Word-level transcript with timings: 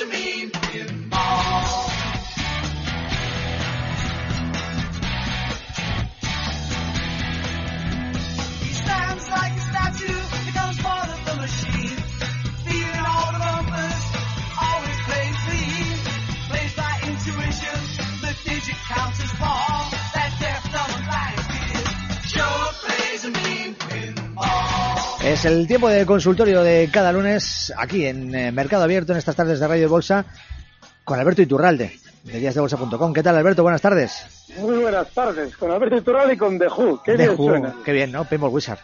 Plays 0.00 0.02
a 0.02 0.06
mean 0.06 0.59
Es 25.40 25.46
el 25.46 25.66
tiempo 25.66 25.88
de 25.88 26.04
consultorio 26.04 26.62
de 26.62 26.90
cada 26.92 27.12
lunes 27.12 27.72
aquí 27.78 28.04
en 28.04 28.34
eh, 28.34 28.52
Mercado 28.52 28.84
Abierto 28.84 29.12
en 29.12 29.18
estas 29.18 29.34
tardes 29.34 29.58
de 29.58 29.66
Radio 29.66 29.88
Bolsa 29.88 30.26
con 31.02 31.18
Alberto 31.18 31.40
Iturralde 31.40 31.98
de 32.24 32.38
díasdebolsa.com. 32.38 33.14
¿Qué 33.14 33.22
tal 33.22 33.36
Alberto? 33.36 33.62
Buenas 33.62 33.80
tardes. 33.80 34.46
Muy 34.58 34.76
buenas 34.76 35.08
tardes, 35.14 35.56
con 35.56 35.70
Alberto 35.70 35.96
Iturral 35.96 36.30
y 36.30 36.36
con 36.36 36.58
The 36.58 36.66
Who. 36.68 37.02
Qué 37.02 37.12
The 37.12 37.16
bien 37.16 37.30
Who. 37.38 37.48
suena. 37.48 37.74
Qué 37.82 37.92
bien, 37.92 38.12
¿no? 38.12 38.26
Pinball 38.26 38.50
Wizard. 38.50 38.80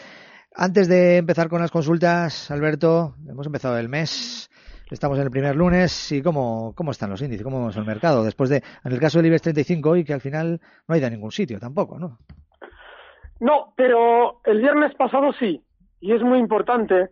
antes 0.56 0.88
de 0.88 1.18
empezar 1.18 1.48
con 1.48 1.60
las 1.60 1.70
consultas 1.70 2.50
Alberto 2.50 3.14
hemos 3.28 3.46
empezado 3.46 3.78
el 3.78 3.88
mes 3.88 4.50
estamos 4.90 5.18
en 5.18 5.24
el 5.24 5.30
primer 5.30 5.54
lunes 5.54 6.10
y 6.12 6.22
cómo, 6.22 6.72
cómo 6.74 6.90
están 6.90 7.10
los 7.10 7.22
índices 7.22 7.44
cómo 7.44 7.58
vemos 7.58 7.76
el 7.76 7.84
mercado 7.84 8.24
después 8.24 8.50
de 8.50 8.62
en 8.84 8.92
el 8.92 8.98
caso 8.98 9.18
del 9.18 9.26
IBEX 9.26 9.42
35 9.42 9.90
hoy 9.90 10.04
que 10.04 10.14
al 10.14 10.20
final 10.20 10.60
no 10.88 10.94
ha 10.94 10.98
ido 10.98 11.06
a 11.06 11.10
ningún 11.10 11.30
sitio 11.30 11.58
tampoco 11.58 11.98
¿no? 11.98 12.18
No, 13.40 13.74
pero 13.76 14.40
el 14.44 14.60
viernes 14.60 14.94
pasado 14.94 15.32
sí. 15.38 15.62
Y 16.00 16.12
es 16.12 16.22
muy 16.22 16.38
importante 16.38 17.10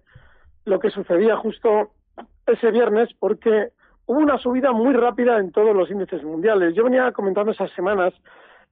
lo 0.65 0.79
que 0.79 0.91
sucedía 0.91 1.37
justo 1.37 1.93
ese 2.47 2.71
viernes 2.71 3.11
porque 3.19 3.69
hubo 4.07 4.19
una 4.19 4.39
subida 4.39 4.73
muy 4.73 4.95
rápida 4.95 5.39
en 5.39 5.53
todos 5.53 5.75
los 5.75 5.91
índices 5.91 6.23
mundiales. 6.23 6.75
Yo 6.75 6.85
venía 6.85 7.13
comentando 7.13 7.53
esas 7.53 7.71
semanas 7.73 8.15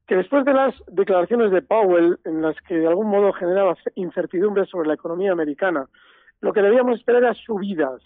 que 0.07 0.17
después 0.17 0.45
de 0.45 0.53
las 0.53 0.75
declaraciones 0.89 1.51
de 1.51 1.63
Powell, 1.63 2.19
en 2.25 2.43
las 2.43 2.57
que 2.63 2.75
de 2.75 2.89
algún 2.89 3.09
modo 3.09 3.33
generaba 3.33 3.77
incertidumbre 3.95 4.67
sobre 4.67 4.89
la 4.89 4.95
economía 4.95 5.33
americana, 5.33 5.87
lo 6.41 6.53
que 6.53 6.63
debíamos 6.63 6.99
esperar 6.99 7.23
era 7.23 7.35
subidas. 7.35 8.03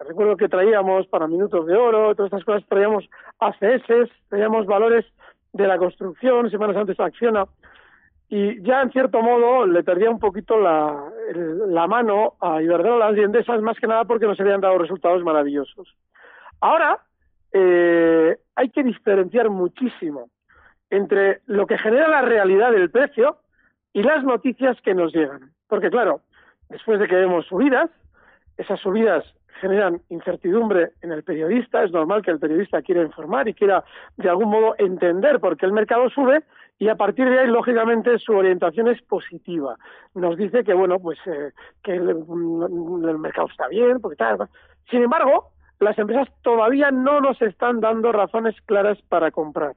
Recuerdo 0.00 0.36
que 0.36 0.48
traíamos 0.48 1.06
para 1.06 1.28
minutos 1.28 1.66
de 1.66 1.76
oro, 1.76 2.14
todas 2.14 2.32
estas 2.32 2.44
cosas, 2.44 2.68
traíamos 2.68 3.08
ACS, 3.38 4.10
traíamos 4.28 4.66
valores 4.66 5.04
de 5.52 5.66
la 5.66 5.78
construcción, 5.78 6.50
semanas 6.50 6.76
antes 6.76 6.98
Acciona, 6.98 7.46
y 8.28 8.62
ya 8.62 8.80
en 8.82 8.90
cierto 8.92 9.20
modo 9.20 9.66
le 9.66 9.82
perdía 9.82 10.10
un 10.10 10.20
poquito 10.20 10.58
la, 10.58 11.86
mano 11.88 12.34
a 12.40 12.62
Iberdrola 12.62 13.12
y 13.12 13.20
Endesa, 13.20 13.58
más 13.58 13.78
que 13.78 13.88
nada 13.88 14.04
porque 14.04 14.26
nos 14.26 14.40
habían 14.40 14.60
dado 14.60 14.78
resultados 14.78 15.22
maravillosos. 15.24 15.88
Ahora 16.60 17.00
eh, 17.52 18.36
hay 18.54 18.70
que 18.70 18.82
diferenciar 18.84 19.50
muchísimo 19.50 20.30
entre 20.90 21.40
lo 21.46 21.66
que 21.66 21.78
genera 21.78 22.08
la 22.08 22.22
realidad 22.22 22.72
del 22.72 22.90
precio 22.90 23.38
y 23.92 24.02
las 24.02 24.24
noticias 24.24 24.80
que 24.82 24.94
nos 24.94 25.12
llegan. 25.12 25.52
Porque 25.68 25.90
claro, 25.90 26.20
después 26.68 26.98
de 27.00 27.08
que 27.08 27.16
vemos 27.16 27.46
subidas, 27.46 27.90
esas 28.56 28.80
subidas 28.80 29.24
generan 29.60 30.00
incertidumbre 30.08 30.92
en 31.02 31.12
el 31.12 31.22
periodista, 31.22 31.84
es 31.84 31.92
normal 31.92 32.22
que 32.22 32.30
el 32.30 32.38
periodista 32.38 32.82
quiera 32.82 33.02
informar 33.02 33.46
y 33.46 33.54
quiera 33.54 33.84
de 34.16 34.28
algún 34.28 34.50
modo 34.50 34.74
entender 34.78 35.38
por 35.38 35.56
qué 35.56 35.66
el 35.66 35.72
mercado 35.72 36.08
sube 36.08 36.42
y 36.80 36.88
a 36.88 36.94
partir 36.94 37.28
de 37.28 37.38
ahí, 37.38 37.46
lógicamente, 37.46 38.18
su 38.18 38.32
orientación 38.32 38.88
es 38.88 39.02
positiva. 39.02 39.76
Nos 40.14 40.38
dice 40.38 40.64
que, 40.64 40.72
bueno, 40.72 40.98
pues 40.98 41.18
eh, 41.26 41.52
que 41.82 41.92
el, 41.92 42.14
mm, 42.14 43.06
el 43.06 43.18
mercado 43.18 43.48
está 43.50 43.68
bien, 43.68 44.00
porque 44.00 44.16
tal. 44.16 44.38
Sin 44.90 45.02
embargo, 45.02 45.50
las 45.78 45.98
empresas 45.98 46.28
todavía 46.40 46.90
no 46.90 47.20
nos 47.20 47.40
están 47.42 47.80
dando 47.80 48.12
razones 48.12 48.54
claras 48.64 48.98
para 49.10 49.30
comprar. 49.30 49.74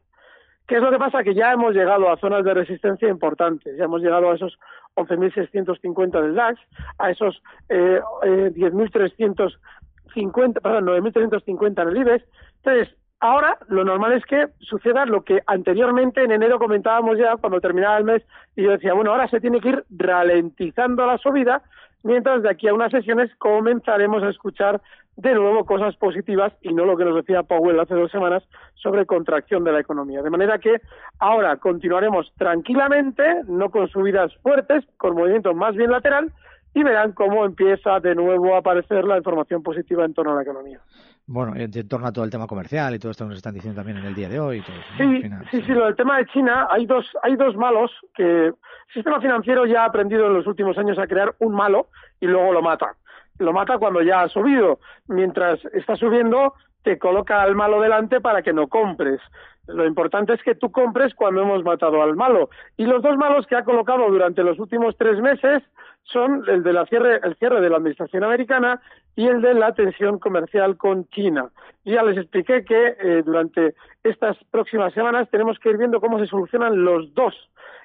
¿Qué 0.67 0.75
es 0.75 0.81
lo 0.81 0.91
que 0.91 0.97
pasa? 0.97 1.23
Que 1.23 1.33
ya 1.33 1.51
hemos 1.51 1.73
llegado 1.73 2.09
a 2.09 2.17
zonas 2.17 2.45
de 2.45 2.53
resistencia 2.53 3.09
importantes. 3.09 3.75
Ya 3.77 3.85
hemos 3.85 4.01
llegado 4.01 4.31
a 4.31 4.35
esos 4.35 4.57
11.650 4.95 6.21
del 6.21 6.35
DAX, 6.35 6.59
a 6.99 7.11
esos 7.11 7.41
eh, 7.69 7.99
eh, 8.23 8.51
10.350, 8.55 10.61
perdón, 10.61 10.85
9.350 10.85 11.81
en 11.81 11.89
el 11.89 11.97
IBEX. 11.97 12.25
Entonces, 12.63 12.95
ahora 13.19 13.57
lo 13.67 13.83
normal 13.83 14.13
es 14.13 14.23
que 14.25 14.47
suceda 14.59 15.05
lo 15.05 15.23
que 15.23 15.41
anteriormente 15.47 16.23
en 16.23 16.31
enero 16.31 16.59
comentábamos 16.59 17.17
ya 17.17 17.35
cuando 17.37 17.59
terminaba 17.59 17.97
el 17.97 18.05
mes 18.05 18.23
y 18.55 18.63
yo 18.63 18.71
decía, 18.71 18.93
bueno, 18.93 19.11
ahora 19.11 19.27
se 19.27 19.41
tiene 19.41 19.59
que 19.59 19.69
ir 19.69 19.83
ralentizando 19.89 21.05
la 21.05 21.17
subida 21.17 21.61
mientras 22.03 22.43
de 22.43 22.49
aquí 22.49 22.67
a 22.67 22.73
unas 22.73 22.91
sesiones 22.91 23.31
comenzaremos 23.37 24.21
a 24.23 24.29
escuchar 24.29 24.81
de 25.15 25.33
nuevo 25.33 25.65
cosas 25.65 25.95
positivas 25.95 26.53
y 26.61 26.73
no 26.73 26.85
lo 26.85 26.97
que 26.97 27.05
nos 27.05 27.15
decía 27.15 27.43
Powell 27.43 27.79
hace 27.79 27.93
dos 27.93 28.11
semanas 28.11 28.43
sobre 28.75 29.05
contracción 29.05 29.63
de 29.63 29.71
la 29.71 29.79
economía. 29.79 30.21
De 30.21 30.29
manera 30.29 30.57
que 30.57 30.81
ahora 31.19 31.57
continuaremos 31.57 32.31
tranquilamente, 32.37 33.23
no 33.47 33.69
con 33.69 33.87
subidas 33.89 34.35
fuertes, 34.37 34.83
con 34.97 35.15
movimiento 35.15 35.53
más 35.53 35.75
bien 35.75 35.91
lateral, 35.91 36.31
y 36.73 36.83
verán 36.83 37.11
cómo 37.11 37.45
empieza 37.45 37.99
de 37.99 38.15
nuevo 38.15 38.55
a 38.55 38.59
aparecer 38.59 39.05
la 39.05 39.17
información 39.17 39.61
positiva 39.61 40.05
en 40.05 40.13
torno 40.13 40.31
a 40.31 40.35
la 40.35 40.41
economía. 40.41 40.79
Bueno, 41.25 41.55
en, 41.55 41.71
en 41.73 41.87
torno 41.87 42.07
a 42.07 42.11
todo 42.11 42.25
el 42.25 42.31
tema 42.31 42.47
comercial 42.47 42.93
y 42.93 42.99
todo 42.99 43.11
esto 43.11 43.23
que 43.23 43.29
nos 43.29 43.37
están 43.37 43.53
diciendo 43.53 43.79
también 43.79 43.97
en 43.97 44.05
el 44.05 44.15
día 44.15 44.27
de 44.27 44.39
hoy. 44.39 44.57
y 44.57 44.61
todo 44.61 44.75
eso, 44.75 44.89
¿no? 44.99 45.09
Al 45.09 45.21
Sí, 45.21 45.29
sí, 45.51 45.65
sí, 45.65 45.71
lo 45.71 45.85
del 45.85 45.95
tema 45.95 46.17
de 46.17 46.25
China, 46.27 46.67
hay 46.69 46.85
dos, 46.85 47.05
hay 47.23 47.35
dos 47.35 47.55
malos 47.55 47.91
que 48.13 48.47
el 48.47 48.55
sistema 48.93 49.21
financiero 49.21 49.65
ya 49.65 49.83
ha 49.83 49.85
aprendido 49.85 50.27
en 50.27 50.33
los 50.33 50.47
últimos 50.47 50.77
años 50.77 50.99
a 50.99 51.07
crear 51.07 51.33
un 51.39 51.53
malo 51.53 51.87
y 52.19 52.27
luego 52.27 52.51
lo 52.51 52.61
mata. 52.61 52.95
Lo 53.39 53.53
mata 53.53 53.77
cuando 53.77 54.01
ya 54.01 54.21
ha 54.21 54.29
subido. 54.29 54.79
Mientras 55.07 55.63
está 55.73 55.95
subiendo, 55.95 56.53
te 56.83 56.99
coloca 56.99 57.41
al 57.41 57.55
malo 57.55 57.81
delante 57.81 58.19
para 58.21 58.41
que 58.41 58.53
no 58.53 58.67
compres. 58.67 59.21
Lo 59.67 59.85
importante 59.85 60.33
es 60.33 60.43
que 60.43 60.55
tú 60.55 60.71
compres 60.71 61.15
cuando 61.15 61.41
hemos 61.41 61.63
matado 61.63 62.01
al 62.03 62.15
malo. 62.15 62.49
Y 62.75 62.85
los 62.85 63.01
dos 63.01 63.17
malos 63.17 63.47
que 63.47 63.55
ha 63.55 63.63
colocado 63.63 64.09
durante 64.09 64.43
los 64.43 64.59
últimos 64.59 64.97
tres 64.97 65.19
meses 65.21 65.63
son 66.03 66.43
el 66.49 66.63
de 66.63 66.73
la 66.73 66.85
cierre, 66.85 67.21
el 67.23 67.35
cierre 67.37 67.61
de 67.61 67.69
la 67.69 67.77
administración 67.77 68.25
americana 68.25 68.81
y 69.15 69.27
el 69.27 69.41
de 69.41 69.53
la 69.53 69.73
tensión 69.73 70.19
comercial 70.19 70.77
con 70.77 71.07
China. 71.09 71.49
Ya 71.85 72.03
les 72.03 72.17
expliqué 72.17 72.63
que 72.63 72.95
eh, 72.99 73.23
durante 73.25 73.75
estas 74.03 74.37
próximas 74.51 74.93
semanas 74.93 75.29
tenemos 75.29 75.59
que 75.59 75.69
ir 75.69 75.77
viendo 75.77 76.01
cómo 76.01 76.19
se 76.19 76.27
solucionan 76.27 76.83
los 76.83 77.13
dos. 77.13 77.33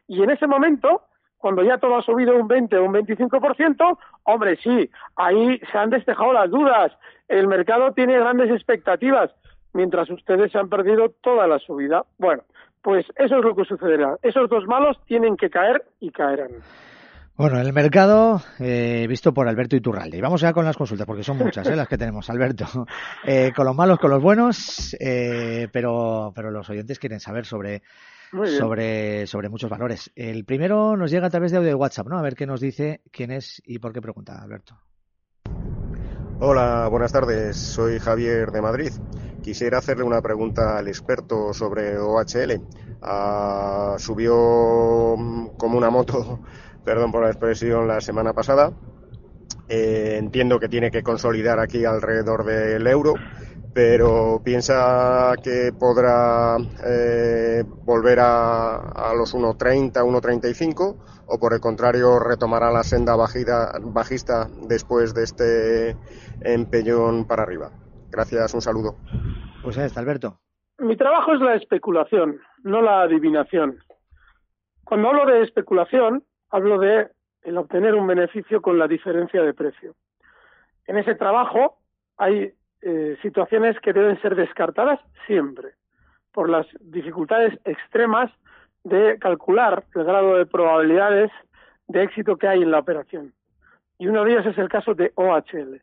Y 0.06 0.22
en 0.22 0.30
ese 0.30 0.46
momento, 0.46 1.02
cuando 1.36 1.62
ya 1.62 1.78
todo 1.78 1.96
ha 1.96 2.02
subido 2.02 2.34
un 2.36 2.48
20 2.48 2.76
o 2.78 2.84
un 2.84 2.94
25%, 2.94 3.98
hombre, 4.24 4.56
sí, 4.62 4.90
ahí 5.16 5.60
se 5.70 5.78
han 5.78 5.90
despejado 5.90 6.32
las 6.32 6.50
dudas. 6.50 6.92
El 7.28 7.46
mercado 7.46 7.92
tiene 7.92 8.18
grandes 8.18 8.50
expectativas, 8.50 9.30
mientras 9.72 10.08
ustedes 10.10 10.50
se 10.50 10.58
han 10.58 10.68
perdido 10.68 11.10
toda 11.20 11.46
la 11.46 11.58
subida. 11.58 12.04
Bueno, 12.18 12.42
pues 12.82 13.06
eso 13.16 13.38
es 13.38 13.44
lo 13.44 13.54
que 13.54 13.64
sucederá. 13.64 14.16
Esos 14.22 14.48
dos 14.48 14.66
malos 14.66 14.98
tienen 15.06 15.36
que 15.36 15.50
caer 15.50 15.84
y 16.00 16.10
caerán. 16.10 16.50
Bueno, 17.38 17.60
el 17.60 17.72
mercado 17.72 18.42
eh, 18.58 19.06
visto 19.08 19.32
por 19.32 19.46
Alberto 19.46 19.76
Iturralde. 19.76 20.18
Y 20.18 20.20
vamos 20.20 20.40
ya 20.40 20.52
con 20.52 20.64
las 20.64 20.76
consultas, 20.76 21.06
porque 21.06 21.22
son 21.22 21.38
muchas 21.38 21.68
eh, 21.68 21.76
las 21.76 21.86
que 21.86 21.96
tenemos, 21.96 22.28
Alberto. 22.30 22.66
Eh, 23.24 23.52
con 23.54 23.66
los 23.66 23.76
malos, 23.76 23.98
con 24.00 24.10
los 24.10 24.20
buenos, 24.20 24.96
eh, 24.98 25.68
pero, 25.72 26.32
pero 26.34 26.50
los 26.50 26.68
oyentes 26.70 26.98
quieren 26.98 27.20
saber 27.20 27.44
sobre, 27.46 27.82
sobre, 28.58 29.26
sobre 29.26 29.48
muchos 29.48 29.70
valores. 29.70 30.10
El 30.16 30.44
primero 30.44 30.96
nos 30.96 31.10
llega 31.10 31.26
a 31.28 31.30
través 31.30 31.52
de 31.52 31.58
audio 31.58 31.68
de 31.68 31.74
WhatsApp, 31.74 32.08
¿no? 32.08 32.18
A 32.18 32.22
ver 32.22 32.34
qué 32.34 32.46
nos 32.46 32.60
dice, 32.60 33.02
quién 33.12 33.30
es 33.30 33.62
y 33.64 33.78
por 33.78 33.92
qué 33.92 34.00
pregunta, 34.00 34.40
Alberto. 34.40 34.76
Hola, 36.40 36.88
buenas 36.88 37.12
tardes. 37.12 37.56
Soy 37.56 37.98
Javier 37.98 38.50
de 38.50 38.62
Madrid. 38.62 38.92
Quisiera 39.42 39.78
hacerle 39.78 40.04
una 40.04 40.22
pregunta 40.22 40.78
al 40.78 40.88
experto 40.88 41.52
sobre 41.52 41.98
OHL. 41.98 42.62
Ah, 43.02 43.96
subió 43.98 45.16
mm, 45.16 45.56
como 45.56 45.78
una 45.78 45.90
moto, 45.90 46.40
perdón 46.88 47.12
por 47.12 47.22
la 47.22 47.28
expresión, 47.28 47.86
la 47.86 48.00
semana 48.00 48.32
pasada. 48.32 48.72
Eh, 49.68 50.16
entiendo 50.16 50.58
que 50.58 50.70
tiene 50.70 50.90
que 50.90 51.02
consolidar 51.02 51.58
aquí 51.60 51.84
alrededor 51.84 52.44
del 52.44 52.86
euro, 52.86 53.12
pero 53.74 54.40
piensa 54.42 55.34
que 55.42 55.70
podrá 55.78 56.56
eh, 56.86 57.62
volver 57.84 58.20
a, 58.20 58.76
a 58.76 59.14
los 59.14 59.34
1.30, 59.34 59.92
1.35 59.92 60.96
o 61.26 61.38
por 61.38 61.52
el 61.52 61.60
contrario 61.60 62.18
retomará 62.18 62.70
la 62.70 62.82
senda 62.82 63.14
bajida, 63.16 63.70
bajista 63.82 64.46
después 64.66 65.12
de 65.12 65.24
este 65.24 65.96
empeñón 66.40 67.26
para 67.26 67.42
arriba. 67.42 67.70
Gracias, 68.10 68.54
un 68.54 68.62
saludo. 68.62 68.96
Pues 69.62 69.76
ahí 69.76 69.84
está, 69.84 70.00
Alberto. 70.00 70.38
Mi 70.78 70.96
trabajo 70.96 71.34
es 71.34 71.40
la 71.40 71.54
especulación, 71.54 72.40
no 72.62 72.80
la 72.80 73.02
adivinación. 73.02 73.76
Cuando 74.84 75.08
hablo 75.08 75.26
de 75.26 75.42
especulación, 75.42 76.24
hablo 76.50 76.78
de 76.78 77.08
el 77.42 77.56
obtener 77.56 77.94
un 77.94 78.06
beneficio 78.06 78.60
con 78.60 78.78
la 78.78 78.88
diferencia 78.88 79.42
de 79.42 79.54
precio. 79.54 79.94
En 80.86 80.98
ese 80.98 81.14
trabajo 81.14 81.78
hay 82.16 82.52
eh, 82.82 83.16
situaciones 83.22 83.78
que 83.80 83.92
deben 83.92 84.20
ser 84.20 84.34
descartadas 84.34 85.00
siempre 85.26 85.70
por 86.32 86.48
las 86.48 86.66
dificultades 86.80 87.58
extremas 87.64 88.30
de 88.84 89.18
calcular 89.18 89.84
el 89.94 90.04
grado 90.04 90.36
de 90.36 90.46
probabilidades 90.46 91.30
de 91.88 92.02
éxito 92.02 92.36
que 92.36 92.48
hay 92.48 92.62
en 92.62 92.70
la 92.70 92.78
operación. 92.78 93.32
Y 93.98 94.06
uno 94.06 94.24
de 94.24 94.32
ellos 94.32 94.46
es 94.46 94.58
el 94.58 94.68
caso 94.68 94.94
de 94.94 95.12
OHL. 95.16 95.82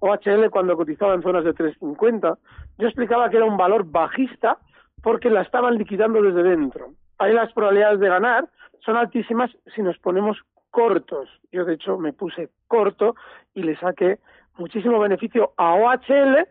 OHL 0.00 0.50
cuando 0.50 0.76
cotizaba 0.76 1.14
en 1.14 1.22
zonas 1.22 1.44
de 1.44 1.54
3.50, 1.54 2.36
yo 2.78 2.86
explicaba 2.86 3.30
que 3.30 3.38
era 3.38 3.46
un 3.46 3.56
valor 3.56 3.84
bajista 3.86 4.58
porque 5.02 5.30
la 5.30 5.42
estaban 5.42 5.76
liquidando 5.76 6.20
desde 6.20 6.42
dentro. 6.42 6.90
Ahí 7.18 7.32
las 7.32 7.52
probabilidades 7.52 8.00
de 8.00 8.08
ganar 8.08 8.48
son 8.84 8.96
altísimas 8.96 9.50
si 9.74 9.82
nos 9.82 9.98
ponemos 9.98 10.38
cortos. 10.70 11.28
Yo 11.52 11.64
de 11.64 11.74
hecho 11.74 11.98
me 11.98 12.12
puse 12.12 12.50
corto 12.66 13.14
y 13.54 13.62
le 13.62 13.76
saqué 13.76 14.18
muchísimo 14.56 14.98
beneficio 14.98 15.52
a 15.56 15.74
OHL, 15.74 16.48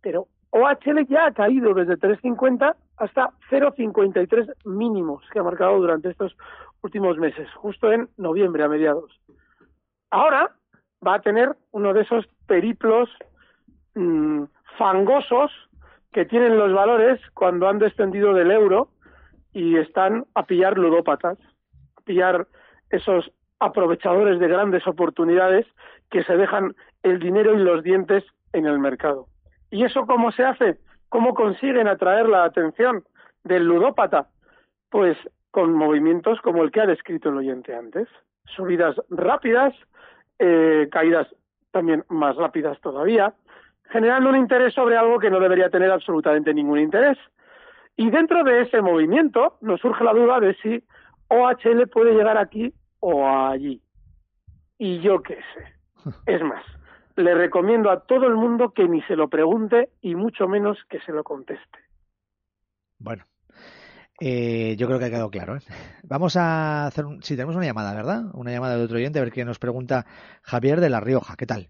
pero 0.00 0.28
OHL 0.50 1.06
ya 1.08 1.26
ha 1.26 1.32
caído 1.32 1.74
desde 1.74 1.98
3.50 1.98 2.74
hasta 2.96 3.30
0.53 3.50 4.54
mínimos 4.64 5.24
que 5.32 5.40
ha 5.40 5.42
marcado 5.42 5.78
durante 5.78 6.10
estos 6.10 6.36
últimos 6.82 7.18
meses, 7.18 7.48
justo 7.54 7.90
en 7.90 8.08
noviembre 8.16 8.62
a 8.62 8.68
mediados. 8.68 9.20
Ahora 10.10 10.52
va 11.04 11.14
a 11.14 11.20
tener 11.20 11.56
uno 11.72 11.92
de 11.92 12.02
esos 12.02 12.26
periplos 12.46 13.10
mmm, 13.94 14.44
fangosos 14.78 15.50
que 16.12 16.24
tienen 16.24 16.56
los 16.56 16.72
valores 16.72 17.20
cuando 17.34 17.68
han 17.68 17.80
descendido 17.80 18.32
del 18.32 18.52
euro 18.52 18.88
y 19.54 19.76
están 19.78 20.26
a 20.34 20.44
pillar 20.44 20.76
ludópatas, 20.76 21.38
a 21.96 22.00
pillar 22.02 22.46
esos 22.90 23.30
aprovechadores 23.60 24.38
de 24.38 24.48
grandes 24.48 24.86
oportunidades 24.86 25.66
que 26.10 26.22
se 26.24 26.36
dejan 26.36 26.74
el 27.02 27.18
dinero 27.18 27.54
y 27.54 27.62
los 27.62 27.82
dientes 27.82 28.24
en 28.52 28.66
el 28.66 28.78
mercado. 28.78 29.26
¿Y 29.70 29.84
eso 29.84 30.06
cómo 30.06 30.32
se 30.32 30.44
hace? 30.44 30.78
¿Cómo 31.08 31.34
consiguen 31.34 31.88
atraer 31.88 32.28
la 32.28 32.44
atención 32.44 33.04
del 33.44 33.64
ludópata? 33.64 34.28
Pues 34.90 35.16
con 35.50 35.72
movimientos 35.72 36.40
como 36.40 36.62
el 36.62 36.72
que 36.72 36.80
ha 36.80 36.86
descrito 36.86 37.28
el 37.28 37.38
oyente 37.38 37.74
antes. 37.74 38.08
Subidas 38.44 38.96
rápidas, 39.08 39.72
eh, 40.38 40.88
caídas 40.90 41.28
también 41.70 42.04
más 42.08 42.36
rápidas 42.36 42.80
todavía, 42.80 43.34
generando 43.90 44.30
un 44.30 44.36
interés 44.36 44.74
sobre 44.74 44.96
algo 44.96 45.18
que 45.18 45.30
no 45.30 45.40
debería 45.40 45.70
tener 45.70 45.90
absolutamente 45.90 46.52
ningún 46.52 46.80
interés. 46.80 47.18
Y 47.96 48.10
dentro 48.10 48.42
de 48.42 48.62
ese 48.62 48.80
movimiento 48.80 49.56
nos 49.60 49.80
surge 49.80 50.04
la 50.04 50.12
duda 50.12 50.40
de 50.40 50.54
si 50.56 50.82
OHL 51.28 51.88
puede 51.88 52.12
llegar 52.14 52.36
aquí 52.38 52.72
o 53.00 53.26
allí. 53.26 53.80
Y 54.78 55.00
yo 55.00 55.22
qué 55.22 55.36
sé. 55.54 55.74
Es 56.26 56.42
más, 56.42 56.64
le 57.16 57.34
recomiendo 57.34 57.90
a 57.90 58.00
todo 58.00 58.26
el 58.26 58.34
mundo 58.34 58.72
que 58.72 58.88
ni 58.88 59.00
se 59.02 59.16
lo 59.16 59.28
pregunte 59.28 59.90
y 60.00 60.14
mucho 60.14 60.48
menos 60.48 60.78
que 60.88 61.00
se 61.00 61.12
lo 61.12 61.22
conteste. 61.22 61.78
Bueno, 62.98 63.24
eh, 64.20 64.74
yo 64.76 64.86
creo 64.86 64.98
que 64.98 65.06
ha 65.06 65.10
quedado 65.10 65.30
claro. 65.30 65.56
¿eh? 65.56 65.60
Vamos 66.02 66.36
a 66.36 66.86
hacer, 66.86 67.04
un... 67.04 67.22
sí, 67.22 67.36
tenemos 67.36 67.56
una 67.56 67.66
llamada, 67.66 67.94
¿verdad? 67.94 68.24
Una 68.34 68.50
llamada 68.50 68.76
de 68.76 68.84
otro 68.84 68.96
oyente, 68.96 69.18
a 69.18 69.22
ver 69.22 69.32
qué 69.32 69.44
nos 69.44 69.58
pregunta 69.58 70.04
Javier 70.42 70.80
de 70.80 70.90
La 70.90 71.00
Rioja. 71.00 71.36
¿Qué 71.36 71.46
tal? 71.46 71.68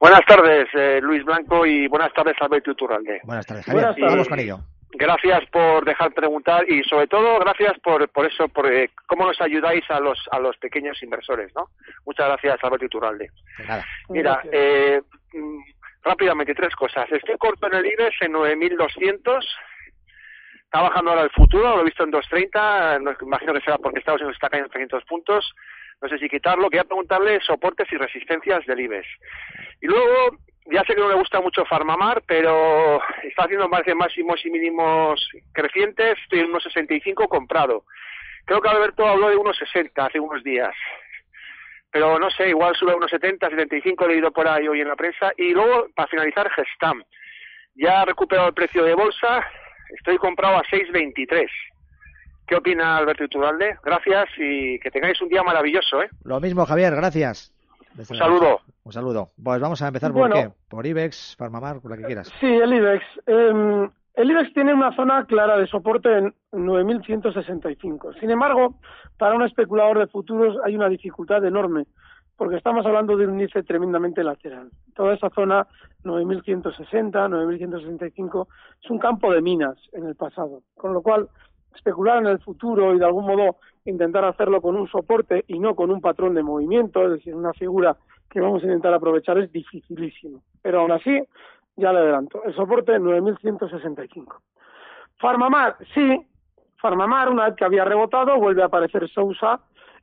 Buenas 0.00 0.22
tardes, 0.26 0.66
eh, 0.72 0.98
Luis 1.02 1.22
Blanco, 1.24 1.66
y 1.66 1.86
buenas 1.86 2.12
tardes, 2.14 2.34
Alberto 2.40 2.70
Iturralde. 2.70 3.20
Buenas 3.22 3.46
tardes, 3.46 3.66
Javier. 3.66 3.84
Buenas 3.84 3.96
tardes. 3.96 4.12
Vamos 4.12 4.28
con 4.28 4.38
ello. 4.38 4.60
Gracias 4.92 5.46
por 5.50 5.84
dejar 5.84 6.12
preguntar 6.12 6.68
y 6.68 6.82
sobre 6.84 7.06
todo 7.06 7.38
gracias 7.38 7.78
por, 7.78 8.08
por 8.08 8.26
eso, 8.26 8.48
por 8.48 8.70
eh, 8.72 8.90
cómo 9.06 9.24
nos 9.24 9.40
ayudáis 9.40 9.88
a 9.88 10.00
los 10.00 10.18
a 10.32 10.40
los 10.40 10.56
pequeños 10.56 11.00
inversores, 11.02 11.54
¿no? 11.54 11.68
Muchas 12.04 12.26
gracias, 12.26 12.58
Alberto 12.62 12.86
Iturralde. 12.86 13.30
De 13.58 13.66
nada. 13.66 13.84
Mira, 14.08 14.42
eh, 14.50 15.00
mm, 15.32 15.60
rápidamente 16.02 16.54
tres 16.54 16.74
cosas. 16.74 17.10
Estoy 17.10 17.36
corto 17.38 17.68
en 17.68 17.74
el 17.74 17.86
IBEX 17.86 18.22
en 18.22 18.32
9.200. 18.32 19.44
Está 20.64 20.82
bajando 20.82 21.10
ahora 21.10 21.22
el 21.22 21.30
futuro, 21.30 21.76
lo 21.76 21.82
he 21.82 21.84
visto 21.84 22.04
en 22.04 22.12
2.30. 22.12 23.02
No, 23.02 23.16
imagino 23.22 23.54
que 23.54 23.60
será 23.60 23.78
porque 23.78 23.98
Estados 23.98 24.20
Unidos 24.20 24.36
está 24.36 24.48
cayendo 24.48 24.66
en 24.66 24.72
300 24.88 25.04
puntos. 25.04 25.54
No 26.00 26.08
sé 26.08 26.18
si 26.18 26.28
quitarlo. 26.28 26.70
Quería 26.70 26.84
preguntarle 26.84 27.40
soportes 27.40 27.90
y 27.92 27.96
resistencias 27.96 28.64
del 28.66 28.80
IBEX. 28.80 29.06
Y 29.82 29.86
luego, 29.86 30.38
ya 30.70 30.84
sé 30.84 30.94
que 30.94 31.00
no 31.00 31.08
le 31.08 31.14
gusta 31.14 31.40
mucho 31.40 31.64
Farmamar, 31.64 32.22
pero 32.26 33.00
está 33.22 33.44
haciendo 33.44 33.68
de 33.68 33.94
máximos 33.94 34.44
y 34.44 34.50
mínimos 34.50 35.28
crecientes. 35.52 36.18
Estoy 36.22 36.40
en 36.40 36.50
unos 36.50 36.62
65 36.62 37.28
comprado. 37.28 37.84
Creo 38.44 38.60
que 38.60 38.68
Alberto 38.68 39.06
habló 39.06 39.30
de 39.30 39.36
unos 39.36 39.56
60 39.58 40.04
hace 40.04 40.20
unos 40.20 40.42
días. 40.42 40.74
Pero 41.90 42.18
no 42.18 42.30
sé, 42.30 42.48
igual 42.48 42.74
sube 42.76 42.92
a 42.92 42.96
unos 42.96 43.10
70, 43.10 43.50
75, 43.50 44.04
he 44.04 44.08
leído 44.08 44.30
por 44.30 44.46
ahí 44.46 44.68
hoy 44.68 44.80
en 44.80 44.88
la 44.88 44.96
prensa. 44.96 45.32
Y 45.36 45.52
luego, 45.52 45.88
para 45.94 46.08
finalizar, 46.08 46.48
Gestam. 46.50 47.02
Ya 47.74 48.02
ha 48.02 48.04
recuperado 48.04 48.48
el 48.48 48.54
precio 48.54 48.84
de 48.84 48.94
bolsa, 48.94 49.44
estoy 49.96 50.18
comprado 50.18 50.56
a 50.56 50.62
6.23. 50.62 51.48
¿Qué 52.46 52.56
opina 52.56 52.96
Alberto 52.96 53.24
Iturralde? 53.24 53.76
Gracias 53.84 54.28
y 54.36 54.78
que 54.80 54.90
tengáis 54.90 55.20
un 55.20 55.28
día 55.28 55.42
maravilloso, 55.42 56.02
¿eh? 56.02 56.10
Lo 56.24 56.40
mismo, 56.40 56.66
Javier, 56.66 56.94
gracias. 56.94 57.52
Un 57.98 58.04
saludo. 58.04 58.60
Un 58.84 58.92
saludo. 58.92 59.30
Pues 59.42 59.60
vamos 59.60 59.82
a 59.82 59.88
empezar 59.88 60.12
por 60.12 60.20
Bueno. 60.28 60.34
qué. 60.34 60.50
Por 60.68 60.86
IBEX, 60.86 61.36
Farmamar, 61.36 61.80
por 61.80 61.90
la 61.90 61.96
que 61.98 62.04
quieras. 62.04 62.32
Sí, 62.40 62.46
el 62.46 62.72
IBEX. 62.72 63.04
Eh, 63.26 63.88
el 64.14 64.30
IBEX 64.30 64.52
tiene 64.54 64.74
una 64.74 64.94
zona 64.94 65.24
clara 65.26 65.56
de 65.56 65.66
soporte 65.66 66.18
en 66.18 66.34
9.165. 66.52 68.18
Sin 68.20 68.30
embargo, 68.30 68.74
para 69.18 69.34
un 69.34 69.42
especulador 69.42 69.98
de 69.98 70.06
futuros 70.08 70.56
hay 70.64 70.74
una 70.76 70.88
dificultad 70.88 71.44
enorme, 71.44 71.86
porque 72.36 72.56
estamos 72.56 72.84
hablando 72.86 73.16
de 73.16 73.26
un 73.26 73.34
índice 73.40 73.62
tremendamente 73.62 74.22
lateral. 74.24 74.70
Toda 74.94 75.14
esa 75.14 75.30
zona, 75.30 75.66
9.160, 76.04 77.28
9.165, 77.28 78.46
es 78.82 78.90
un 78.90 78.98
campo 78.98 79.32
de 79.32 79.42
minas 79.42 79.76
en 79.92 80.06
el 80.06 80.14
pasado, 80.16 80.62
con 80.74 80.92
lo 80.92 81.02
cual 81.02 81.28
especular 81.74 82.18
en 82.18 82.26
el 82.26 82.40
futuro 82.40 82.94
y 82.94 82.98
de 82.98 83.04
algún 83.04 83.26
modo 83.26 83.56
intentar 83.84 84.24
hacerlo 84.24 84.60
con 84.60 84.76
un 84.76 84.88
soporte 84.88 85.44
y 85.48 85.58
no 85.58 85.74
con 85.74 85.90
un 85.90 86.00
patrón 86.00 86.34
de 86.34 86.42
movimiento, 86.42 87.04
es 87.04 87.12
decir, 87.12 87.34
una 87.34 87.52
figura 87.52 87.96
que 88.28 88.40
vamos 88.40 88.62
a 88.62 88.66
intentar 88.66 88.94
aprovechar 88.94 89.38
es 89.38 89.50
dificilísimo. 89.52 90.42
Pero 90.62 90.80
aún 90.80 90.92
así, 90.92 91.22
ya 91.76 91.92
le 91.92 92.00
adelanto, 92.00 92.42
el 92.44 92.54
soporte 92.54 92.98
9165. 92.98 94.40
Farmamar, 95.18 95.76
sí, 95.94 96.26
Farmamar, 96.76 97.28
una 97.28 97.46
vez 97.46 97.56
que 97.56 97.64
había 97.64 97.84
rebotado, 97.84 98.38
vuelve 98.38 98.62
a 98.62 98.66
aparecer 98.66 99.08
Sousa 99.08 99.60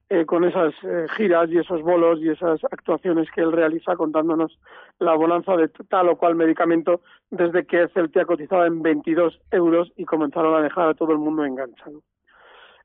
eh, 0.10 0.26
con 0.26 0.44
esas 0.46 0.74
eh, 0.84 1.06
giras 1.18 1.50
y 1.50 1.58
esos 1.58 1.82
bolos 1.82 2.20
y 2.22 2.30
esas 2.30 2.64
actuaciones 2.72 3.30
que 3.32 3.42
él 3.42 3.52
realiza 3.52 3.96
contándonos 3.96 4.58
la 5.00 5.14
bonanza 5.16 5.58
de 5.58 5.68
tal 5.90 6.10
o 6.10 6.18
cual 6.18 6.36
medicamento 6.36 7.02
desde 7.30 7.66
que 7.66 7.88
Celtia 7.90 8.26
cotizaba 8.26 8.68
en 8.68 8.82
22 8.82 9.40
euros 9.52 9.92
y 9.98 10.06
comenzaron 10.06 10.56
a 10.56 10.62
dejar 10.62 10.90
a 10.90 10.94
todo 10.94 11.12
el 11.12 11.18
mundo 11.18 11.44
enganchado. 11.44 12.02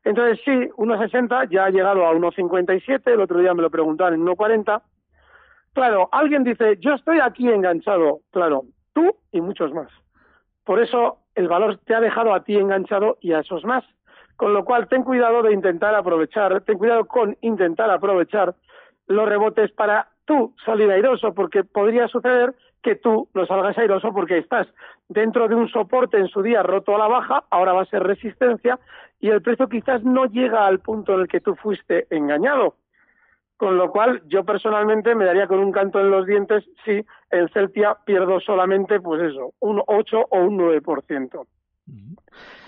Entonces 0.05 0.41
sí, 0.45 0.51
1,60 0.51 1.49
ya 1.51 1.67
ha 1.67 1.71
llegado 1.71 2.07
a 2.07 2.13
1,57, 2.13 3.13
el 3.13 3.21
otro 3.21 3.39
día 3.39 3.55
me 3.55 3.63
lo 3.63 3.71
preguntaban 3.71 4.15
en 4.15 4.27
1,40. 4.27 4.83
Claro, 5.73 6.09
alguien 6.13 6.45
dice, 6.45 6.77
yo 6.81 6.95
estoy 6.95 7.21
aquí 7.21 7.49
enganchado. 7.49 8.21
Claro, 8.31 8.65
tú 8.93 9.17
y 9.31 9.41
muchos 9.41 9.73
más. 9.73 9.89
Por 10.65 10.81
eso 10.83 11.19
el 11.35 11.49
valor 11.49 11.79
te 11.85 11.95
ha 11.95 12.01
dejado 12.01 12.35
a 12.35 12.45
ti 12.45 12.57
enganchado 12.57 13.17
y 13.21 13.33
a 13.33 13.41
esos 13.41 13.65
más. 13.65 13.85
Con 14.37 14.53
lo 14.53 14.65
cual, 14.65 14.89
ten 14.89 15.05
cuidado 15.05 15.43
de 15.43 15.53
intentar 15.53 15.95
aprovechar, 15.95 16.61
ten 16.63 16.79
cuidado 16.79 17.05
con 17.05 17.37
intentar 17.43 17.91
aprovechar 17.91 18.55
los 19.07 19.29
rebotes 19.29 19.71
para 19.73 20.09
tú 20.25 20.55
salir 20.65 20.91
airoso, 20.91 21.33
porque 21.35 21.65
podría 21.65 22.09
suceder 22.09 22.55
que 22.83 22.97
tú 22.97 23.29
no 23.35 23.47
salgas 23.47 23.79
airoso 23.79 24.13
porque 24.13 24.39
estás 24.39 24.67
dentro 25.09 25.49
de 25.49 25.55
un 25.55 25.69
soporte 25.69 26.19
en 26.19 26.29
su 26.29 26.43
día 26.43 26.63
roto 26.63 26.95
a 26.95 26.99
la 26.99 27.09
baja, 27.09 27.45
ahora 27.51 27.73
va 27.73 27.83
a 27.83 27.87
ser 27.87 28.03
resistencia 28.03 28.79
y 29.21 29.29
el 29.29 29.41
precio 29.41 29.69
quizás 29.69 30.03
no 30.03 30.27
llega 30.27 30.67
al 30.67 30.81
punto 30.81 31.15
en 31.15 31.21
el 31.21 31.29
que 31.29 31.41
tú 31.41 31.55
fuiste 31.55 32.07
engañado. 32.11 32.77
Con 33.57 33.77
lo 33.77 33.93
cual, 33.93 34.23
yo 34.27 34.45
personalmente 34.45 35.15
me 35.15 35.25
daría 35.25 35.47
con 35.47 35.61
un 35.61 35.71
canto 35.71 36.01
en 36.01 36.11
los 36.11 36.27
dientes 36.27 36.65
si 36.85 37.07
en 37.31 37.49
Celtia 37.51 37.97
pierdo 38.05 38.41
solamente, 38.41 38.99
pues 39.01 39.23
eso, 39.23 39.55
un 39.61 39.81
8 39.87 40.27
o 40.31 40.39
un 40.41 40.59
9%. 40.59 41.47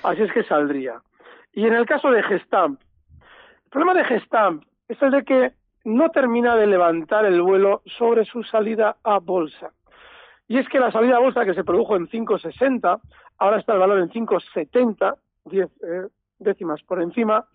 Así 0.04 0.22
es 0.22 0.32
que 0.32 0.44
saldría. 0.44 1.00
Y 1.52 1.66
en 1.66 1.74
el 1.74 1.86
caso 1.86 2.12
de 2.12 2.22
Gestamp, 2.22 2.80
el 3.10 3.70
problema 3.70 3.94
de 3.94 4.04
Gestamp 4.04 4.62
es 4.86 5.02
el 5.02 5.10
de 5.10 5.24
que 5.24 5.52
no 5.84 6.10
termina 6.10 6.54
de 6.54 6.68
levantar 6.68 7.24
el 7.24 7.42
vuelo 7.42 7.82
sobre 7.86 8.24
su 8.24 8.44
salida 8.44 8.96
a 9.02 9.18
bolsa. 9.18 9.72
Y 10.48 10.58
es 10.58 10.68
que 10.68 10.78
la 10.78 10.92
salida 10.92 11.16
a 11.16 11.20
bolsa 11.20 11.44
que 11.44 11.54
se 11.54 11.64
produjo 11.64 11.96
en 11.96 12.08
5,60, 12.08 13.00
ahora 13.38 13.58
está 13.58 13.72
el 13.72 13.78
valor 13.78 13.98
en 13.98 14.10
5,70, 14.10 15.16
10 15.46 15.66
eh, 15.66 16.08
décimas 16.38 16.82
por 16.82 17.00
encima, 17.00 17.46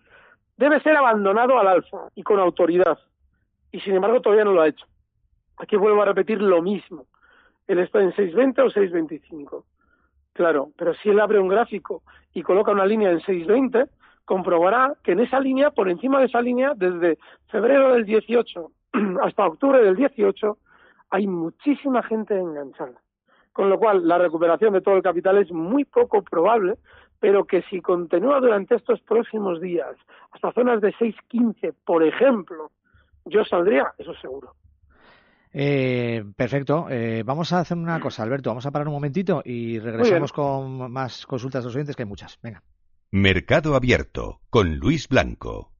debe 0.56 0.80
ser 0.80 0.96
abandonado 0.96 1.58
al 1.58 1.68
alza 1.68 2.08
y 2.14 2.22
con 2.22 2.40
autoridad. 2.40 2.98
Y 3.72 3.80
sin 3.80 3.94
embargo 3.94 4.20
todavía 4.20 4.44
no 4.44 4.52
lo 4.52 4.62
ha 4.62 4.68
hecho. 4.68 4.86
Aquí 5.58 5.76
vuelvo 5.76 6.02
a 6.02 6.06
repetir 6.06 6.40
lo 6.40 6.62
mismo. 6.62 7.06
Él 7.66 7.78
está 7.78 8.00
en 8.00 8.12
6,20 8.12 8.60
o 8.60 8.70
6,25. 8.70 9.64
Claro, 10.32 10.70
pero 10.76 10.94
si 10.94 11.10
él 11.10 11.20
abre 11.20 11.38
un 11.38 11.48
gráfico 11.48 12.02
y 12.32 12.42
coloca 12.42 12.72
una 12.72 12.86
línea 12.86 13.10
en 13.10 13.20
620, 13.20 13.90
comprobará 14.24 14.94
que 15.02 15.12
en 15.12 15.20
esa 15.20 15.40
línea, 15.40 15.70
por 15.70 15.88
encima 15.88 16.20
de 16.20 16.26
esa 16.26 16.40
línea, 16.40 16.72
desde 16.74 17.18
febrero 17.48 17.94
del 17.94 18.04
18 18.04 18.70
hasta 19.22 19.46
octubre 19.46 19.82
del 19.82 19.96
18, 19.96 20.58
hay 21.10 21.26
muchísima 21.26 22.02
gente 22.02 22.38
enganchada. 22.38 23.00
Con 23.52 23.68
lo 23.68 23.78
cual, 23.78 24.06
la 24.06 24.18
recuperación 24.18 24.72
de 24.72 24.80
todo 24.80 24.96
el 24.96 25.02
capital 25.02 25.38
es 25.38 25.50
muy 25.52 25.84
poco 25.84 26.22
probable, 26.22 26.74
pero 27.18 27.44
que 27.44 27.62
si 27.62 27.80
continúa 27.80 28.40
durante 28.40 28.76
estos 28.76 29.00
próximos 29.00 29.60
días, 29.60 29.96
hasta 30.30 30.52
zonas 30.52 30.80
de 30.80 30.92
6.15, 30.94 31.74
por 31.84 32.04
ejemplo, 32.04 32.70
yo 33.24 33.44
saldría, 33.44 33.92
eso 33.98 34.14
seguro. 34.14 34.54
Eh, 35.52 36.24
perfecto. 36.36 36.86
Eh, 36.88 37.22
vamos 37.24 37.52
a 37.52 37.60
hacer 37.60 37.76
una 37.76 38.00
cosa, 38.00 38.22
Alberto. 38.22 38.50
Vamos 38.50 38.66
a 38.66 38.70
parar 38.70 38.86
un 38.86 38.94
momentito 38.94 39.42
y 39.44 39.78
regresamos 39.80 40.32
con 40.32 40.90
más 40.92 41.26
consultas 41.26 41.64
de 41.64 41.68
los 41.68 41.74
oyentes, 41.74 41.96
que 41.96 42.04
hay 42.04 42.08
muchas. 42.08 42.38
Venga. 42.40 42.62
Mercado 43.10 43.74
Abierto 43.74 44.40
con 44.48 44.76
Luis 44.76 45.08
Blanco. 45.08 45.72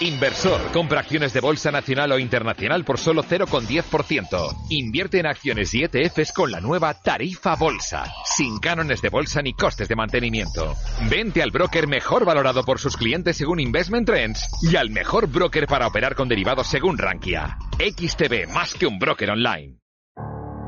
Inversor, 0.00 0.60
compra 0.72 1.00
acciones 1.00 1.32
de 1.32 1.40
bolsa 1.40 1.70
nacional 1.70 2.12
o 2.12 2.18
internacional 2.18 2.84
por 2.84 2.98
solo 2.98 3.22
0,10%. 3.22 4.66
Invierte 4.68 5.20
en 5.20 5.26
acciones 5.26 5.72
y 5.72 5.84
ETFs 5.84 6.32
con 6.32 6.50
la 6.50 6.60
nueva 6.60 6.92
tarifa 6.92 7.56
bolsa, 7.56 8.04
sin 8.24 8.58
cánones 8.58 9.00
de 9.00 9.08
bolsa 9.08 9.40
ni 9.40 9.54
costes 9.54 9.88
de 9.88 9.96
mantenimiento. 9.96 10.74
Vente 11.08 11.42
al 11.42 11.50
broker 11.50 11.88
mejor 11.88 12.26
valorado 12.26 12.62
por 12.62 12.78
sus 12.78 12.94
clientes 12.94 13.38
según 13.38 13.58
Investment 13.58 14.06
Trends 14.06 14.46
y 14.60 14.76
al 14.76 14.90
mejor 14.90 15.28
broker 15.28 15.66
para 15.66 15.86
operar 15.86 16.14
con 16.14 16.28
derivados 16.28 16.66
según 16.66 16.98
Rankia. 16.98 17.56
XTB, 17.78 18.52
más 18.52 18.74
que 18.74 18.86
un 18.86 18.98
broker 18.98 19.30
online. 19.30 19.78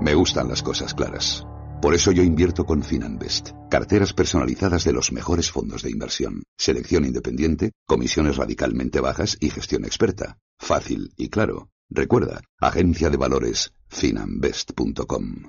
Me 0.00 0.14
gustan 0.14 0.49
las 0.49 0.62
cosas 0.62 0.94
claras. 0.94 1.44
Por 1.80 1.94
eso 1.94 2.11
yo 2.11 2.25
invierto 2.25 2.64
con 2.64 2.82
Finanbest, 2.82 3.50
carteras 3.70 4.12
personalizadas 4.12 4.82
de 4.82 4.92
los 4.92 5.12
mejores 5.12 5.52
fondos 5.52 5.82
de 5.82 5.90
inversión, 5.90 6.42
selección 6.56 7.04
independiente, 7.04 7.70
comisiones 7.87 8.37
radicalmente 8.37 9.00
bajas 9.00 9.37
y 9.40 9.50
gestión 9.50 9.85
experta. 9.85 10.38
Fácil 10.58 11.12
y 11.16 11.28
claro. 11.28 11.70
Recuerda, 11.88 12.40
agencia 12.61 13.11
de 13.11 13.16
valores 13.16 13.73
finanbest.com. 13.88 15.49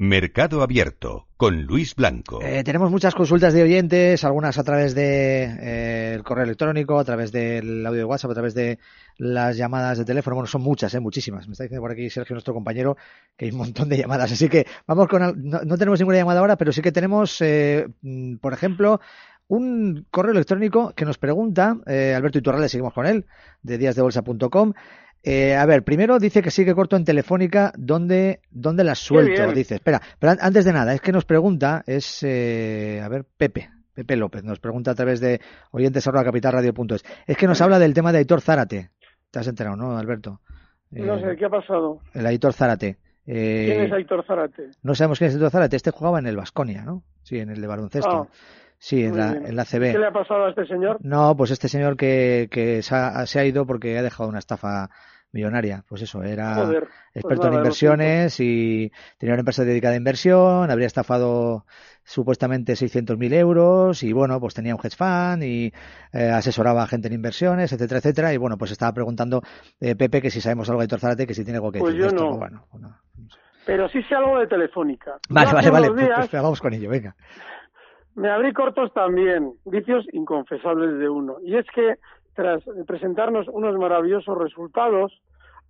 Mercado 0.00 0.62
Abierto 0.62 1.26
con 1.36 1.64
Luis 1.64 1.96
Blanco. 1.96 2.40
Eh, 2.40 2.62
tenemos 2.62 2.88
muchas 2.88 3.16
consultas 3.16 3.52
de 3.52 3.64
oyentes, 3.64 4.22
algunas 4.22 4.56
a 4.56 4.62
través 4.62 4.94
del 4.94 5.04
de, 5.04 6.14
eh, 6.14 6.22
correo 6.22 6.44
electrónico, 6.44 7.00
a 7.00 7.04
través 7.04 7.32
del 7.32 7.84
audio 7.84 7.98
de 7.98 8.04
WhatsApp, 8.04 8.30
a 8.30 8.34
través 8.34 8.54
de 8.54 8.78
las 9.16 9.56
llamadas 9.56 9.98
de 9.98 10.04
teléfono. 10.04 10.36
Bueno, 10.36 10.46
son 10.46 10.62
muchas, 10.62 10.94
eh, 10.94 11.00
muchísimas. 11.00 11.48
Me 11.48 11.52
está 11.52 11.64
diciendo 11.64 11.82
por 11.82 11.90
aquí 11.90 12.08
Sergio, 12.10 12.34
nuestro 12.34 12.54
compañero, 12.54 12.96
que 13.36 13.46
hay 13.46 13.50
un 13.50 13.58
montón 13.58 13.88
de 13.88 13.98
llamadas. 13.98 14.30
Así 14.30 14.48
que 14.48 14.68
vamos 14.86 15.08
con. 15.08 15.20
No, 15.48 15.62
no 15.64 15.76
tenemos 15.76 15.98
ninguna 15.98 16.18
llamada 16.18 16.38
ahora, 16.38 16.56
pero 16.56 16.70
sí 16.70 16.80
que 16.80 16.92
tenemos, 16.92 17.40
eh, 17.40 17.88
por 18.40 18.52
ejemplo, 18.52 19.00
un 19.48 20.06
correo 20.10 20.32
electrónico 20.32 20.92
que 20.94 21.06
nos 21.06 21.18
pregunta, 21.18 21.78
eh, 21.86 22.14
Alberto 22.14 22.38
Iturralde, 22.38 22.68
seguimos 22.68 22.92
con 22.92 23.06
él, 23.06 23.24
de 23.62 23.78
díasdebolsa.com. 23.78 24.74
Eh, 25.30 25.54
a 25.54 25.66
ver, 25.66 25.82
primero 25.82 26.18
dice 26.18 26.40
que 26.40 26.50
sigue 26.50 26.74
corto 26.74 26.96
en 26.96 27.04
Telefónica, 27.04 27.70
¿dónde, 27.76 28.40
dónde 28.50 28.82
las 28.82 28.98
suelto? 28.98 29.52
Dice, 29.52 29.74
espera, 29.74 30.00
pero 30.18 30.32
antes 30.40 30.64
de 30.64 30.72
nada, 30.72 30.94
es 30.94 31.02
que 31.02 31.12
nos 31.12 31.26
pregunta, 31.26 31.82
es, 31.86 32.22
eh, 32.22 33.02
a 33.04 33.10
ver, 33.10 33.26
Pepe, 33.36 33.68
Pepe 33.92 34.16
López, 34.16 34.42
nos 34.42 34.58
pregunta 34.58 34.92
a 34.92 34.94
través 34.94 35.20
de 35.20 35.42
oyentes 35.70 36.06
arroba 36.08 36.24
capitalradio.es. 36.24 37.04
Es 37.26 37.36
que 37.36 37.46
nos 37.46 37.60
habla 37.60 37.78
del 37.78 37.92
tema 37.92 38.10
de 38.10 38.20
Aitor 38.20 38.40
Zárate. 38.40 38.88
¿Te 39.30 39.38
has 39.38 39.46
enterado, 39.46 39.76
no, 39.76 39.98
Alberto? 39.98 40.40
No 40.92 41.20
sé, 41.20 41.36
¿qué 41.36 41.44
ha 41.44 41.50
pasado? 41.50 42.00
El 42.14 42.24
Aitor 42.24 42.54
Zárate. 42.54 42.96
Eh, 43.26 43.66
¿Quién 43.66 43.82
es 43.82 43.92
Aitor 43.92 44.24
Zárate? 44.24 44.70
No 44.82 44.94
sabemos 44.94 45.18
quién 45.18 45.28
es 45.28 45.34
Aitor 45.34 45.50
Zárate. 45.50 45.76
Este 45.76 45.90
jugaba 45.90 46.20
en 46.20 46.26
el 46.26 46.38
Vasconia, 46.38 46.86
¿no? 46.86 47.02
Sí, 47.22 47.38
en 47.38 47.50
el 47.50 47.60
de 47.60 47.66
baloncesto. 47.66 48.08
Ah, 48.10 48.28
sí, 48.78 49.04
en 49.04 49.18
la, 49.18 49.32
en 49.32 49.54
la 49.56 49.66
CB. 49.66 49.92
¿Qué 49.92 49.98
le 49.98 50.06
ha 50.06 50.10
pasado 50.10 50.46
a 50.46 50.48
este 50.48 50.64
señor? 50.64 50.96
No, 51.02 51.36
pues 51.36 51.50
este 51.50 51.68
señor 51.68 51.98
que, 51.98 52.48
que 52.50 52.80
se, 52.80 52.94
ha, 52.94 53.26
se 53.26 53.40
ha 53.40 53.44
ido 53.44 53.66
porque 53.66 53.98
ha 53.98 54.02
dejado 54.02 54.30
una 54.30 54.38
estafa 54.38 54.88
millonaria. 55.32 55.84
Pues 55.88 56.02
eso, 56.02 56.22
era 56.22 56.54
Joder, 56.54 56.80
pues 56.84 56.92
experto 57.14 57.48
en 57.48 57.54
inversiones 57.54 58.40
y 58.40 58.90
tenía 59.18 59.34
una 59.34 59.40
empresa 59.40 59.64
dedicada 59.64 59.94
a 59.94 59.98
inversión, 59.98 60.70
habría 60.70 60.86
estafado 60.86 61.64
supuestamente 62.04 62.72
600.000 62.72 63.34
euros 63.34 64.02
y 64.02 64.12
bueno, 64.12 64.40
pues 64.40 64.54
tenía 64.54 64.74
un 64.74 64.80
hedge 64.82 64.96
fund 64.96 65.42
y 65.42 65.72
eh, 66.12 66.30
asesoraba 66.30 66.82
a 66.82 66.86
gente 66.86 67.08
en 67.08 67.14
inversiones, 67.14 67.72
etcétera, 67.72 67.98
etcétera. 67.98 68.32
Y 68.32 68.38
bueno, 68.38 68.56
pues 68.56 68.70
estaba 68.70 68.92
preguntando 68.92 69.42
eh, 69.80 69.94
Pepe 69.94 70.22
que 70.22 70.30
si 70.30 70.40
sabemos 70.40 70.68
algo 70.70 70.80
de 70.80 70.84
Héctor 70.86 71.00
Zárate, 71.00 71.26
que 71.26 71.34
si 71.34 71.44
tiene 71.44 71.58
algo 71.58 71.70
que 71.70 71.80
Pues 71.80 71.94
decir 71.94 72.10
de 72.10 72.10
yo 72.10 72.16
esto. 72.16 72.30
no. 72.30 72.38
Bueno, 72.38 72.66
bueno. 72.72 72.96
Pero 73.66 73.86
sí 73.90 74.02
sé 74.04 74.14
algo 74.14 74.38
de 74.38 74.46
Telefónica. 74.46 75.18
Vale, 75.28 75.52
vale, 75.52 75.70
vale. 75.70 75.88
Pues, 75.90 76.06
días 76.06 76.28
pues 76.30 76.42
vamos 76.42 76.60
con 76.60 76.72
ello, 76.72 76.88
venga. 76.88 77.14
Me 78.14 78.30
abrí 78.30 78.52
cortos 78.52 78.92
también, 78.94 79.52
vicios 79.64 80.04
inconfesables 80.12 80.98
de 80.98 81.08
uno. 81.08 81.36
Y 81.44 81.56
es 81.56 81.66
que 81.72 81.94
tras 82.38 82.62
presentarnos 82.86 83.48
unos 83.48 83.76
maravillosos 83.76 84.38
resultados, 84.38 85.12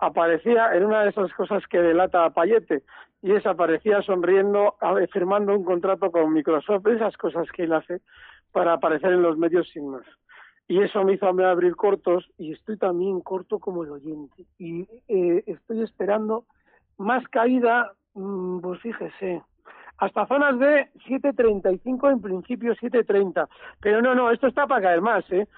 aparecía 0.01 0.77
en 0.77 0.85
una 0.85 1.01
de 1.01 1.09
esas 1.09 1.33
cosas 1.33 1.67
que 1.67 1.79
delata 1.81 2.27
a 2.27 2.31
Payete, 2.35 2.83
y 3.23 3.33
es 3.33 3.47
aparecía 3.47 4.03
sonriendo, 4.03 4.75
firmando 5.11 5.57
un 5.57 5.65
contrato 5.65 6.11
con 6.11 6.31
Microsoft, 6.31 6.87
esas 6.89 7.17
cosas 7.17 7.51
que 7.53 7.63
él 7.63 7.73
hace 7.73 8.03
para 8.53 8.75
aparecer 8.75 9.13
en 9.13 9.23
los 9.23 9.39
medios 9.39 9.67
sin 9.71 9.89
más. 9.89 10.05
y 10.69 10.83
eso 10.83 11.03
me 11.05 11.15
hizo 11.15 11.27
abrir 11.27 11.75
cortos 11.75 12.31
y 12.37 12.53
estoy 12.53 12.77
también 12.77 13.23
corto 13.23 13.59
como 13.59 13.85
el 13.85 13.91
oyente 13.91 14.45
y 14.59 14.87
eh, 15.09 15.43
estoy 15.47 15.81
esperando 15.81 16.45
más 16.99 17.27
caída, 17.29 17.95
mm, 18.13 18.61
pues 18.61 18.79
fíjese, 18.83 19.43
hasta 19.97 20.27
zonas 20.27 20.59
de 20.59 20.91
7.35, 21.07 22.13
en 22.13 22.21
principio 22.21 22.75
7.30. 22.75 23.49
Pero 23.81 24.03
no, 24.03 24.15
no, 24.15 24.31
esto 24.31 24.47
está 24.47 24.67
para 24.67 24.83
caer 24.83 25.01
más, 25.01 25.25
¿eh? 25.33 25.49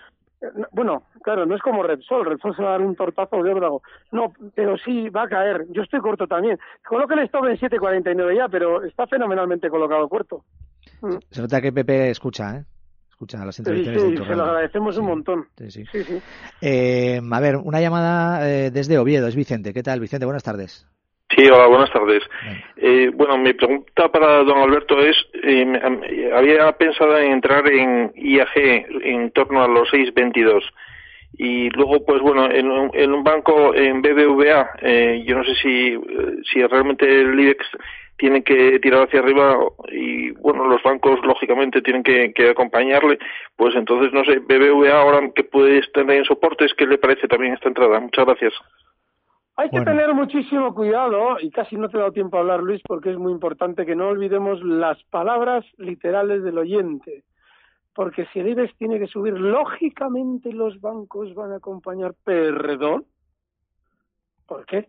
Bueno, 0.73 1.03
claro, 1.23 1.45
no 1.47 1.55
es 1.55 1.63
como 1.63 1.83
Repsol, 1.83 2.25
Repsol 2.25 2.57
se 2.57 2.63
va 2.63 2.71
a 2.71 2.73
dar 2.73 2.81
un 2.83 2.97
tortazo 2.97 3.43
de 3.43 3.53
órdago. 3.53 3.83
No, 4.11 4.33
pero 4.55 4.77
sí, 4.79 5.09
va 5.11 5.25
a 5.25 5.29
caer. 5.29 5.67
Yo 5.71 5.83
estoy 5.83 6.01
corto 6.01 6.27
también. 6.27 6.59
Coloque 6.87 7.15
el 7.15 7.21
stop 7.21 7.45
en 7.47 7.57
7.49 7.59 8.37
ya, 8.37 8.49
pero 8.49 8.83
está 8.85 9.07
fenomenalmente 9.07 9.69
colocado 9.69 10.09
corto. 10.09 10.45
Mm. 11.03 11.17
Se 11.31 11.43
nota 11.43 11.61
que 11.61 11.73
Pepe 11.73 12.11
escucha, 12.11 12.57
¿eh? 12.57 12.65
Escucha 13.11 13.45
las 13.45 13.55
Sí, 13.57 13.61
intervenciones 13.63 14.03
sí, 14.03 14.11
de 14.17 14.25
se 14.25 14.35
lo 14.35 14.45
agradecemos 14.45 14.97
un 14.97 15.07
montón. 15.07 15.47
Sí, 15.59 15.71
sí. 15.71 15.85
Sí, 15.93 16.05
sí. 16.05 16.23
Eh, 16.63 17.21
a 17.31 17.41
ver, 17.41 17.57
una 17.59 17.81
llamada 17.83 18.49
eh, 18.49 18.71
desde 18.71 18.99
Oviedo, 18.99 19.27
es 19.27 19.37
Vicente. 19.37 19.75
¿Qué 19.75 19.83
tal, 19.83 20.01
Vicente? 20.01 20.25
Buenas 20.25 20.43
tardes. 20.43 20.87
Sí, 21.41 21.49
hola, 21.51 21.69
buenas 21.69 21.91
tardes. 21.91 22.23
Eh, 22.77 23.11
bueno, 23.15 23.39
mi 23.39 23.55
pregunta 23.55 24.09
para 24.13 24.43
don 24.45 24.59
Alberto 24.59 24.99
es, 25.01 25.17
eh, 25.43 25.65
eh, 26.11 26.31
había 26.35 26.71
pensado 26.73 27.17
en 27.19 27.33
entrar 27.33 27.67
en 27.67 28.13
IAG 28.15 28.87
en 29.03 29.31
torno 29.31 29.63
a 29.63 29.69
los 29.69 29.89
6.22 29.91 30.63
y 31.39 31.71
luego, 31.71 32.05
pues 32.05 32.21
bueno, 32.21 32.51
en, 32.51 32.71
un- 32.71 32.91
en 32.93 33.13
un 33.13 33.25
banco, 33.25 33.75
en 33.75 34.03
BBVA, 34.03 34.71
eh, 34.83 35.23
yo 35.27 35.37
no 35.39 35.45
sé 35.45 35.55
si, 35.63 35.95
eh, 35.95 35.99
si 36.53 36.63
realmente 36.67 37.07
el 37.07 37.41
IBEX 37.41 37.65
tiene 38.19 38.43
que 38.43 38.79
tirar 38.81 39.05
hacia 39.07 39.21
arriba 39.21 39.57
y, 39.93 40.33
bueno, 40.33 40.67
los 40.69 40.83
bancos, 40.83 41.21
lógicamente, 41.25 41.81
tienen 41.81 42.03
que, 42.03 42.35
que 42.35 42.51
acompañarle, 42.51 43.19
pues 43.57 43.75
entonces, 43.77 44.13
no 44.13 44.25
sé, 44.25 44.41
BBVA 44.41 44.93
ahora 45.01 45.21
que 45.35 45.45
puede 45.45 45.79
estar 45.79 46.11
en 46.11 46.25
soportes, 46.27 46.75
¿qué 46.75 46.85
le 46.87 46.99
parece 46.99 47.29
también 47.29 47.55
esta 47.55 47.69
entrada? 47.69 47.99
Muchas 47.99 48.27
gracias. 48.27 48.53
Hay 49.61 49.69
que 49.69 49.83
tener 49.83 50.15
muchísimo 50.15 50.75
cuidado, 50.75 51.39
y 51.39 51.51
casi 51.51 51.77
no 51.77 51.91
te 51.91 51.99
he 51.99 52.01
dado 52.01 52.13
tiempo 52.13 52.39
a 52.39 52.41
hablar, 52.41 52.63
Luis, 52.63 52.81
porque 52.87 53.11
es 53.11 53.19
muy 53.19 53.31
importante 53.31 53.85
que 53.85 53.95
no 53.95 54.09
olvidemos 54.09 54.63
las 54.65 55.03
palabras 55.11 55.67
literales 55.77 56.43
del 56.43 56.57
oyente. 56.57 57.25
Porque 57.95 58.25
si 58.33 58.41
el 58.41 58.49
IBEX 58.49 58.75
tiene 58.79 58.99
que 58.99 59.07
subir, 59.07 59.39
lógicamente 59.39 60.51
los 60.51 60.81
bancos 60.81 61.35
van 61.35 61.53
a 61.53 61.57
acompañar. 61.57 62.15
¿Perdón? 62.25 63.05
¿Por 64.47 64.65
qué? 64.65 64.89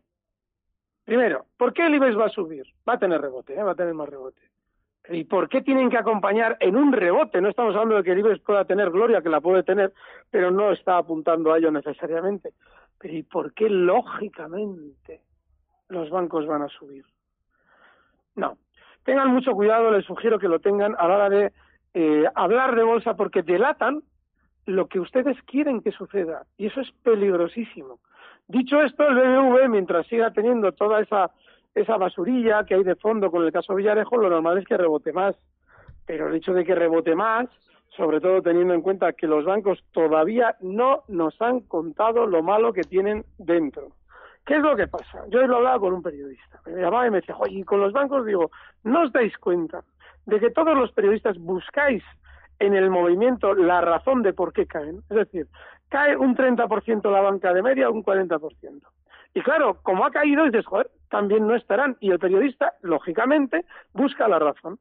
Primero, 1.04 1.48
¿por 1.58 1.74
qué 1.74 1.88
el 1.88 1.96
IBEX 1.96 2.18
va 2.18 2.28
a 2.28 2.30
subir? 2.30 2.64
Va 2.88 2.94
a 2.94 3.00
tener 3.00 3.20
rebote, 3.20 3.54
¿eh? 3.54 3.64
va 3.64 3.72
a 3.72 3.76
tener 3.76 3.94
más 3.94 4.08
rebote. 4.08 4.40
¿Y 5.10 5.26
por 5.26 5.50
qué 5.50 5.62
tienen 5.62 5.90
que 5.90 5.98
acompañar 5.98 6.56
en 6.62 6.78
un 6.78 6.94
rebote? 6.94 7.42
No 7.42 7.50
estamos 7.50 7.76
hablando 7.76 7.98
de 7.98 8.04
que 8.04 8.12
el 8.14 8.20
IBEX 8.20 8.40
pueda 8.40 8.64
tener 8.64 8.90
gloria, 8.90 9.22
que 9.22 9.28
la 9.28 9.42
puede 9.42 9.64
tener, 9.64 9.92
pero 10.30 10.50
no 10.50 10.72
está 10.72 10.98
apuntando 10.98 11.52
a 11.52 11.58
ello 11.58 11.72
necesariamente. 11.72 12.54
Pero 13.02 13.16
¿y 13.16 13.24
por 13.24 13.54
qué 13.54 13.68
lógicamente 13.68 15.22
los 15.90 16.10
bancos 16.12 16.46
van 16.46 16.62
a 16.62 16.68
subir? 16.68 17.04
No. 18.36 18.58
Tengan 19.04 19.30
mucho 19.30 19.54
cuidado, 19.54 19.90
les 19.92 20.06
sugiero 20.06 20.38
que 20.38 20.48
lo 20.48 20.60
tengan 20.60 20.96
a 21.00 21.08
la 21.08 21.16
hora 21.16 21.30
de 21.30 21.52
eh, 21.96 22.26
hablar 22.36 22.76
de 22.76 22.84
bolsa 22.84 23.16
porque 23.16 23.42
delatan 23.42 24.04
lo 24.68 24.88
que 24.88 25.00
ustedes 25.00 25.36
quieren 25.44 25.82
que 25.82 25.92
suceda 25.92 26.46
y 26.58 26.68
eso 26.68 26.82
es 26.82 26.92
peligrosísimo. 27.04 28.00
Dicho 28.48 28.82
esto, 28.82 29.08
el 29.08 29.16
BBV, 29.16 29.70
mientras 29.70 30.06
siga 30.06 30.32
teniendo 30.32 30.72
toda 30.74 31.02
esa, 31.02 31.32
esa 31.74 31.98
basurilla 31.98 32.66
que 32.66 32.76
hay 32.76 32.84
de 32.84 32.96
fondo 32.96 33.32
con 33.32 33.44
el 33.44 33.52
caso 33.52 33.74
Villarejo, 33.74 34.18
lo 34.18 34.30
normal 34.30 34.60
es 34.60 34.66
que 34.66 34.78
rebote 34.78 35.12
más. 35.12 35.36
Pero 36.06 36.28
el 36.28 36.36
hecho 36.36 36.54
de 36.54 36.66
que 36.66 36.76
rebote 36.76 37.16
más, 37.16 37.48
sobre 37.96 38.22
todo 38.22 38.42
teniendo 38.42 38.74
en 38.74 38.82
cuenta 38.82 39.14
que 39.14 39.28
los 39.28 39.46
bancos 39.46 39.84
todavía 39.92 40.56
no 40.62 41.04
nos 41.08 41.40
han 41.42 41.62
contado 41.62 42.26
lo 42.26 42.42
malo 42.42 42.74
que 42.74 42.84
tienen 42.84 43.26
dentro. 43.38 43.90
¿Qué 44.46 44.56
es 44.56 44.62
lo 44.62 44.76
que 44.76 44.88
pasa? 44.88 45.24
Yo 45.30 45.46
lo 45.46 45.58
hablaba 45.58 45.80
con 45.80 45.94
un 45.94 46.02
periodista. 46.02 46.62
Me 46.66 46.82
llamaba 46.82 47.08
y 47.08 47.12
me 47.12 47.18
decía, 47.18 47.36
y 47.50 47.64
con 47.64 47.80
los 47.80 47.94
bancos 47.94 48.26
digo, 48.26 48.50
¿no 48.84 49.04
os 49.04 49.12
dais 49.12 49.38
cuenta 49.38 49.84
de 50.26 50.40
que 50.40 50.50
todos 50.50 50.76
los 50.76 50.92
periodistas 50.94 51.38
buscáis 51.38 52.04
en 52.60 52.74
el 52.76 52.90
movimiento 52.90 53.54
la 53.54 53.82
razón 53.82 54.24
de 54.24 54.34
por 54.34 54.54
qué 54.54 54.66
caen? 54.66 55.04
Es 55.10 55.18
decir, 55.18 55.48
cae 55.90 56.18
un 56.18 56.36
30% 56.36 57.12
la 57.12 57.22
banca 57.22 57.54
de 57.54 57.62
media, 57.62 57.90
un 57.90 58.04
40%. 58.04 58.82
Y 59.34 59.42
claro, 59.42 59.78
como 59.84 60.06
ha 60.06 60.12
caído, 60.12 60.44
dices, 60.46 60.66
joder, 60.66 60.90
también 61.10 61.48
no 61.48 61.56
estarán. 61.56 61.98
Y 62.00 62.12
el 62.12 62.20
periodista, 62.20 62.74
lógicamente, 62.82 63.66
busca 63.94 64.28
la 64.28 64.40
razón. 64.40 64.80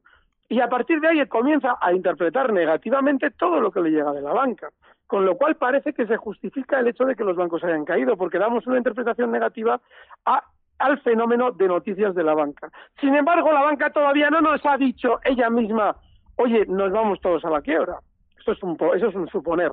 Y 0.50 0.60
a 0.60 0.68
partir 0.68 1.00
de 1.00 1.06
ahí 1.06 1.26
comienza 1.28 1.78
a 1.80 1.92
interpretar 1.92 2.52
negativamente 2.52 3.30
todo 3.30 3.60
lo 3.60 3.70
que 3.70 3.80
le 3.80 3.90
llega 3.90 4.10
de 4.12 4.20
la 4.20 4.32
banca. 4.32 4.68
Con 5.06 5.24
lo 5.24 5.36
cual 5.36 5.54
parece 5.54 5.92
que 5.92 6.08
se 6.08 6.16
justifica 6.16 6.80
el 6.80 6.88
hecho 6.88 7.04
de 7.04 7.14
que 7.14 7.22
los 7.22 7.36
bancos 7.36 7.62
hayan 7.62 7.84
caído, 7.84 8.16
porque 8.16 8.40
damos 8.40 8.66
una 8.66 8.78
interpretación 8.78 9.30
negativa 9.30 9.80
al 10.78 11.00
fenómeno 11.02 11.52
de 11.52 11.68
noticias 11.68 12.16
de 12.16 12.24
la 12.24 12.34
banca. 12.34 12.68
Sin 13.00 13.14
embargo, 13.14 13.52
la 13.52 13.62
banca 13.62 13.90
todavía 13.90 14.28
no 14.28 14.40
nos 14.40 14.66
ha 14.66 14.76
dicho 14.76 15.20
ella 15.22 15.50
misma, 15.50 15.94
oye, 16.34 16.66
nos 16.66 16.90
vamos 16.90 17.20
todos 17.20 17.44
a 17.44 17.50
la 17.50 17.60
quiebra. 17.60 18.00
Eso 18.36 18.50
es 18.50 18.62
un, 18.64 18.76
eso 18.96 19.06
es 19.06 19.14
un 19.14 19.28
suponer. 19.28 19.72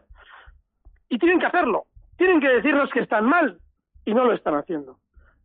Y 1.09 1.17
tienen 1.17 1.39
que 1.39 1.47
hacerlo. 1.47 1.85
Tienen 2.17 2.39
que 2.39 2.49
decirnos 2.49 2.91
que 2.91 2.99
están 2.99 3.25
mal 3.25 3.57
y 4.05 4.13
no 4.13 4.25
lo 4.25 4.33
están 4.33 4.53
haciendo. 4.53 4.99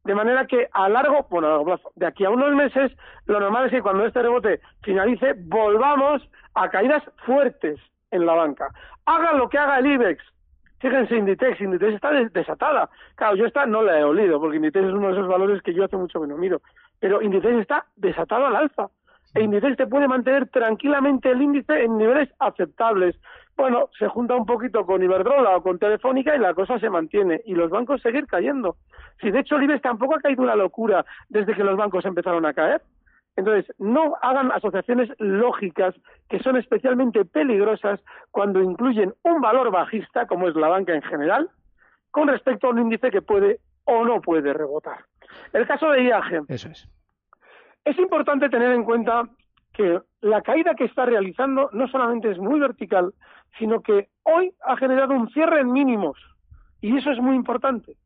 De 0.05 0.15
manera 0.15 0.47
que 0.47 0.69
a 0.73 0.88
largo, 0.88 1.27
bueno, 1.31 1.47
a 1.47 1.51
largo 1.51 1.65
plazo, 1.65 1.93
de 1.95 2.07
aquí 2.07 2.25
a 2.25 2.31
unos 2.31 2.53
meses, 2.55 2.91
lo 3.27 3.38
normal 3.38 3.67
es 3.67 3.71
que 3.71 3.83
cuando 3.83 4.05
este 4.05 4.21
rebote 4.23 4.61
finalice, 4.83 5.35
volvamos 5.37 6.29
a 6.55 6.69
caídas 6.71 7.03
fuertes 7.25 7.79
en 8.11 8.27
la 8.27 8.35
banca. 8.35 8.69
Haga 9.07 9.33
lo 9.35 9.49
que 9.49 9.59
haga 9.59 9.79
el 9.79 9.87
IBEX. 9.87 10.23
Fíjense, 10.81 11.17
Inditex, 11.17 11.61
Inditex 11.61 11.95
está 11.95 12.11
des- 12.11 12.33
desatada. 12.33 12.91
Claro, 13.15 13.37
yo 13.37 13.47
esta 13.47 13.65
no 13.67 13.83
la 13.83 14.01
he 14.01 14.05
olido, 14.05 14.41
porque 14.41 14.57
Inditex 14.57 14.87
es 14.87 14.93
uno 14.93 15.07
de 15.07 15.12
esos 15.12 15.29
valores 15.29 15.62
que 15.62 15.73
yo 15.73 15.85
hace 15.85 15.97
mucho 15.97 16.21
que 16.21 16.27
no 16.27 16.37
miro. 16.37 16.61
Pero 16.99 17.23
Inditex 17.23 17.55
está 17.61 17.87
desatado 17.95 18.47
al 18.47 18.57
alza. 18.57 18.88
E 19.35 19.43
Inditex 19.43 19.77
te 19.77 19.87
puede 19.87 20.09
mantener 20.09 20.49
tranquilamente 20.49 21.31
el 21.31 21.41
índice 21.41 21.85
en 21.85 21.97
niveles 21.97 22.29
aceptables. 22.41 23.17
Bueno, 23.57 23.91
se 23.99 24.09
junta 24.09 24.35
un 24.35 24.47
poquito 24.47 24.85
con 24.87 25.03
Iberdrola 25.03 25.57
o 25.57 25.62
con 25.62 25.79
Telefónica 25.79 26.35
y 26.35 26.38
la 26.38 26.55
cosa 26.55 26.79
se 26.79 26.91
mantiene. 26.91 27.43
Y 27.45 27.55
los 27.55 27.71
bancos 27.71 28.03
seguir 28.03 28.27
cayendo. 28.27 28.77
Si 29.21 29.31
de 29.31 29.41
hecho 29.41 29.57
el 29.57 29.65
IBEX 29.65 29.83
tampoco 29.83 30.17
ha 30.17 30.21
caído 30.21 30.43
una 30.43 30.57
locura 30.57 31.05
desde 31.29 31.55
que 31.55 31.65
los 31.65 31.77
bancos 31.77 32.05
empezaron 32.05 32.47
a 32.47 32.55
caer. 32.55 32.83
Entonces, 33.37 33.75
no 33.79 34.17
hagan 34.21 34.53
asociaciones 34.53 35.09
lógicas 35.19 35.95
que 36.29 36.38
son 36.41 36.57
especialmente 36.57 37.25
peligrosas 37.25 38.01
cuando 38.31 38.61
incluyen 38.61 39.15
un 39.23 39.41
valor 39.41 39.71
bajista, 39.71 40.27
como 40.27 40.49
es 40.49 40.55
la 40.55 40.69
banca 40.69 40.95
en 40.95 41.03
general, 41.03 41.49
con 42.11 42.29
respecto 42.29 42.67
a 42.67 42.71
un 42.71 42.81
índice 42.81 43.11
que 43.11 43.23
puede 43.23 43.61
o 43.85 44.05
no 44.05 44.21
puede 44.21 44.53
rebotar. 44.53 45.07
El 45.53 45.67
caso 45.67 45.91
de 45.91 46.05
IAG. 46.05 46.45
Eso 46.49 46.69
es. 46.69 46.88
Es 47.85 47.99
importante 47.99 48.49
tener 48.49 48.73
en 48.73 48.85
cuenta 48.85 49.25
que 49.73 50.01
la 50.21 50.43
caída 50.43 50.75
que 50.75 50.85
está 50.85 51.07
realizando 51.07 51.71
no 51.73 51.88
solamente 51.88 52.31
es 52.31 52.38
muy 52.38 52.61
vertical, 52.61 53.15
sino 53.59 53.81
que 53.83 54.09
hoy 54.25 54.53
ha 54.67 54.77
generado 54.77 55.15
un 55.15 55.31
cierre 55.31 55.61
en 55.61 55.73
mínimos. 55.73 56.19
Y 56.81 56.97
eso 56.97 57.11
es 57.11 57.19
muy 57.19 57.37
importante. 57.37 57.97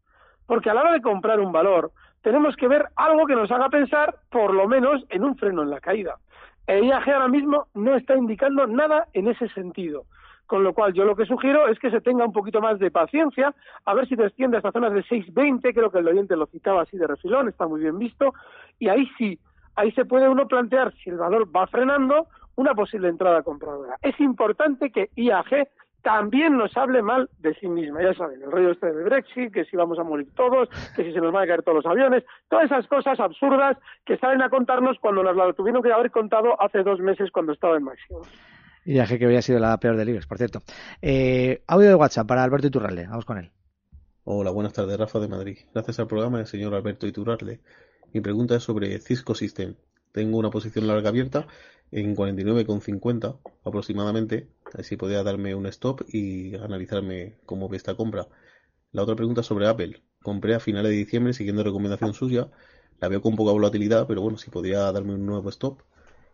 Porque 0.47 0.71
a 0.71 0.75
la 0.75 0.83
hora 0.83 0.93
de 0.93 1.03
comprar 1.03 1.41
un 1.41 1.53
valor, 1.53 1.93
tenemos 2.23 2.57
que 2.57 2.69
ver 2.69 2.87
algo 2.97 3.27
que 3.27 3.37
nos 3.37 3.51
haga 3.51 3.69
pensar, 3.69 4.17
por 4.31 4.53
lo 4.53 4.69
menos, 4.69 5.05
en 5.11 5.25
un 5.25 5.37
freno 5.37 5.63
en 5.63 5.71
la 5.71 5.81
caída. 5.81 6.17
El 6.67 6.85
IAG 6.85 7.09
ahora 7.11 7.29
mismo 7.29 7.69
no 7.75 7.95
está 7.95 8.17
indicando 8.17 8.67
nada 8.67 9.07
en 9.13 9.29
ese 9.29 9.49
sentido. 9.51 10.05
Con 10.47 10.63
lo 10.63 10.75
cual, 10.75 10.93
yo 10.93 11.05
lo 11.05 11.17
que 11.17 11.27
sugiero 11.27 11.69
es 11.69 11.79
que 11.79 11.91
se 11.91 12.01
tenga 12.01 12.25
un 12.25 12.33
poquito 12.33 12.61
más 12.61 12.79
de 12.79 12.91
paciencia, 12.91 13.55
a 13.85 13.95
ver 13.95 14.09
si 14.09 14.15
desciende 14.15 14.57
hasta 14.57 14.73
zonas 14.73 14.93
de 14.93 15.03
6.20, 15.05 15.75
creo 15.75 15.91
que 15.91 15.99
el 15.99 16.09
oyente 16.09 16.37
lo 16.37 16.47
citaba 16.47 16.83
así 16.83 16.97
de 16.97 17.07
refilón, 17.07 17.49
está 17.49 17.67
muy 17.67 17.81
bien 17.81 17.99
visto, 17.99 18.33
y 18.79 18.89
ahí 18.89 19.09
sí, 19.19 19.41
ahí 19.75 19.91
se 19.93 20.05
puede 20.05 20.29
uno 20.29 20.47
plantear, 20.47 20.93
si 20.95 21.11
el 21.11 21.17
valor 21.17 21.49
va 21.55 21.67
frenando, 21.67 22.29
una 22.57 22.75
posible 22.75 23.09
entrada 23.09 23.43
compradora. 23.43 23.97
Es 24.03 24.19
importante 24.21 24.91
que 24.91 25.11
IAG 25.15 25.69
también 26.07 26.57
nos 26.57 26.77
hable 26.77 27.03
mal 27.03 27.29
de 27.41 27.53
sí 27.55 27.67
misma. 27.67 28.01
Ya 28.01 28.15
saben, 28.15 28.41
el 28.41 28.51
rollo 28.51 28.71
este 28.71 28.93
del 28.93 29.05
Brexit, 29.05 29.53
que 29.53 29.65
si 29.65 29.77
vamos 29.77 29.99
a 29.99 30.05
morir 30.05 30.29
todos, 30.37 30.69
que 30.95 31.03
si 31.03 31.13
se 31.13 31.21
nos 31.21 31.33
van 31.33 31.43
a 31.43 31.47
caer 31.49 31.63
todos 31.65 31.85
los 31.85 31.87
aviones, 31.87 32.23
todas 32.49 32.67
esas 32.67 32.87
cosas 32.87 33.19
absurdas 33.19 33.77
que 34.05 34.17
salen 34.19 34.41
a 34.41 34.49
contarnos 34.49 34.99
cuando 35.01 35.25
nos 35.25 35.35
la 35.35 35.53
tuvieron 35.53 35.83
que 35.83 35.93
haber 35.93 36.13
contado 36.13 36.61
hace 36.63 36.85
dos 36.85 37.01
meses 37.01 37.31
cuando 37.33 37.53
estaba 37.53 37.77
en 37.77 37.83
máximo. 37.83 38.23
Y 38.85 38.93
dije 38.93 39.19
que 39.19 39.25
había 39.25 39.43
sido 39.43 39.59
la 39.59 39.77
peor 39.79 39.97
del 39.97 40.09
IBEX, 40.09 40.29
por 40.29 40.39
cierto. 40.39 40.61
Eh, 41.03 41.65
audio 41.67 41.89
de 41.89 41.97
WhatsApp 41.97 42.29
para 42.29 42.45
Alberto 42.45 42.69
Iturralde. 42.69 43.09
Vamos 43.09 43.25
con 43.25 43.39
él. 43.39 43.51
Hola, 44.23 44.53
buenas 44.53 44.75
tardes, 44.75 44.97
Rafa 44.97 45.19
de 45.19 45.27
Madrid. 45.27 45.59
Gracias 45.75 45.99
al 45.99 46.07
programa 46.07 46.39
del 46.39 46.47
señor 46.47 46.73
Alberto 46.73 47.09
Iturralde. 47.09 47.59
Mi 48.13 48.21
pregunta 48.21 48.55
es 48.55 48.63
sobre 48.63 48.97
Cisco 49.01 49.35
System. 49.35 49.75
Tengo 50.13 50.39
una 50.39 50.51
posición 50.51 50.87
larga 50.87 51.09
abierta 51.09 51.49
en 51.91 52.15
49,50 52.15 53.39
aproximadamente. 53.65 54.49
Así 54.75 54.97
podría 54.97 55.23
darme 55.23 55.55
un 55.55 55.67
stop 55.67 56.03
y 56.09 56.55
analizarme 56.57 57.37
cómo 57.47 57.69
ve 57.69 57.77
esta 57.77 57.95
compra. 57.95 58.27
La 58.93 59.03
otra 59.03 59.17
pregunta 59.17 59.41
es 59.41 59.47
sobre 59.47 59.69
Apple. 59.69 60.03
Compré 60.23 60.55
a 60.55 60.61
finales 60.61 60.91
de 60.91 60.97
diciembre 60.97 61.33
siguiendo 61.33 61.63
recomendación 61.63 62.15
suya. 62.15 62.49
La 63.01 63.09
veo 63.09 63.21
con 63.21 63.37
poca 63.37 63.53
volatilidad, 63.53 64.07
pero 64.07 64.23
bueno, 64.23 64.39
si 64.39 64.51
podría 64.51 64.91
darme 64.93 65.15
un 65.15 65.27
nuevo 65.27 65.49
stop. 65.51 65.83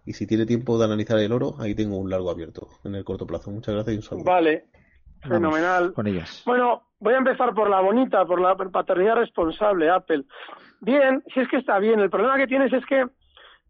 Y 0.04 0.14
si 0.14 0.26
tiene 0.26 0.46
tiempo 0.46 0.78
de 0.78 0.84
analizar 0.84 1.18
el 1.18 1.32
oro, 1.32 1.54
ahí 1.58 1.74
tengo 1.74 1.96
un 1.96 2.10
largo 2.10 2.30
abierto 2.30 2.68
en 2.84 2.94
el 2.94 3.04
corto 3.04 3.26
plazo. 3.26 3.50
Muchas 3.50 3.74
gracias 3.74 3.94
y 3.94 3.96
un 3.96 4.02
saludo. 4.02 4.24
Vale. 4.24 4.66
Vamos 5.24 5.36
Fenomenal. 5.38 5.92
Con 5.92 6.06
ellas. 6.08 6.42
Bueno, 6.44 6.82
voy 6.98 7.14
a 7.14 7.18
empezar 7.18 7.54
por 7.54 7.70
la 7.70 7.80
bonita, 7.80 8.24
por 8.24 8.40
la 8.40 8.56
paternidad 8.56 9.16
responsable, 9.16 9.88
Apple. 9.88 10.24
Bien, 10.80 11.22
si 11.32 11.40
es 11.40 11.48
que 11.48 11.58
está 11.58 11.78
bien. 11.78 12.00
El 12.00 12.10
problema 12.10 12.36
que 12.36 12.48
tienes 12.48 12.72
es 12.72 12.84
que, 12.86 13.06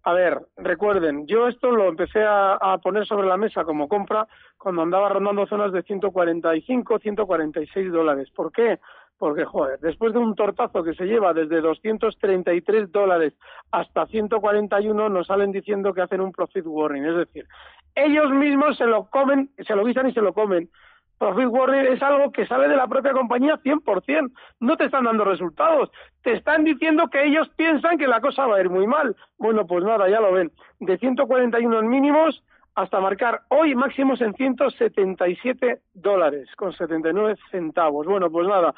a 0.05 0.13
ver, 0.13 0.41
recuerden, 0.57 1.27
yo 1.29 1.47
esto 1.47 1.71
lo 1.71 1.89
empecé 1.89 2.25
a, 2.27 2.79
poner 2.83 3.07
sobre 3.07 3.29
la 3.29 3.37
mesa 3.37 3.65
como 3.65 3.89
compra 3.89 4.27
cuando 4.59 4.83
andaba 4.83 5.09
rondando 5.09 5.47
zonas 5.47 5.73
de 5.73 5.83
145, 5.83 6.99
146 6.99 7.93
dólares. 7.93 8.29
¿Por 8.35 8.51
qué? 8.51 8.81
Porque, 9.17 9.45
joder, 9.45 9.79
después 9.79 10.13
de 10.13 10.19
un 10.19 10.35
tortazo 10.35 10.83
que 10.83 10.95
se 10.95 11.05
lleva 11.05 11.33
desde 11.33 11.61
233 11.61 12.91
dólares 12.91 13.35
hasta 13.71 14.07
141, 14.07 15.09
nos 15.09 15.29
salen 15.29 15.53
diciendo 15.53 15.95
que 15.95 16.03
hacen 16.03 16.21
un 16.21 16.33
profit 16.33 16.67
warning. 16.67 17.05
Es 17.05 17.17
decir, 17.17 17.47
ellos 17.95 18.31
mismos 18.31 18.77
se 18.77 18.87
lo 18.87 19.05
comen, 19.05 19.51
se 19.65 19.77
lo 19.77 19.85
guisan 19.85 20.09
y 20.09 20.13
se 20.13 20.21
lo 20.21 20.33
comen. 20.33 20.69
Profit 21.19 21.47
warning 21.47 21.93
es 21.93 22.03
algo 22.03 22.33
que 22.33 22.47
sale 22.47 22.69
de 22.69 22.77
la 22.77 22.89
propia 22.89 23.13
compañía 23.13 23.57
100%. 23.63 24.33
No 24.61 24.77
te 24.77 24.87
están 24.87 25.05
dando 25.05 25.25
resultados. 25.25 25.91
Te 26.23 26.33
están 26.33 26.65
diciendo 26.65 27.09
que 27.09 27.25
ellos 27.25 27.49
piensan 27.57 27.99
que 27.99 28.09
la 28.09 28.21
cosa 28.21 28.47
va 28.47 28.57
a 28.57 28.61
ir 28.61 28.71
muy 28.71 28.87
mal. 28.87 29.15
Bueno, 29.39 29.67
pues 29.67 29.85
nada, 29.85 30.09
ya 30.09 30.21
lo 30.21 30.33
ven. 30.33 30.51
De 30.81 30.99
141 30.99 31.79
en 31.79 31.89
mínimos 31.89 32.43
hasta 32.75 33.01
marcar 33.01 33.43
hoy 33.49 33.75
máximos 33.75 34.21
en 34.21 34.35
177 34.35 35.81
dólares 35.95 36.49
con 36.57 36.73
79 36.73 37.37
centavos. 37.51 38.07
Bueno, 38.07 38.31
pues 38.31 38.49
nada. 38.49 38.75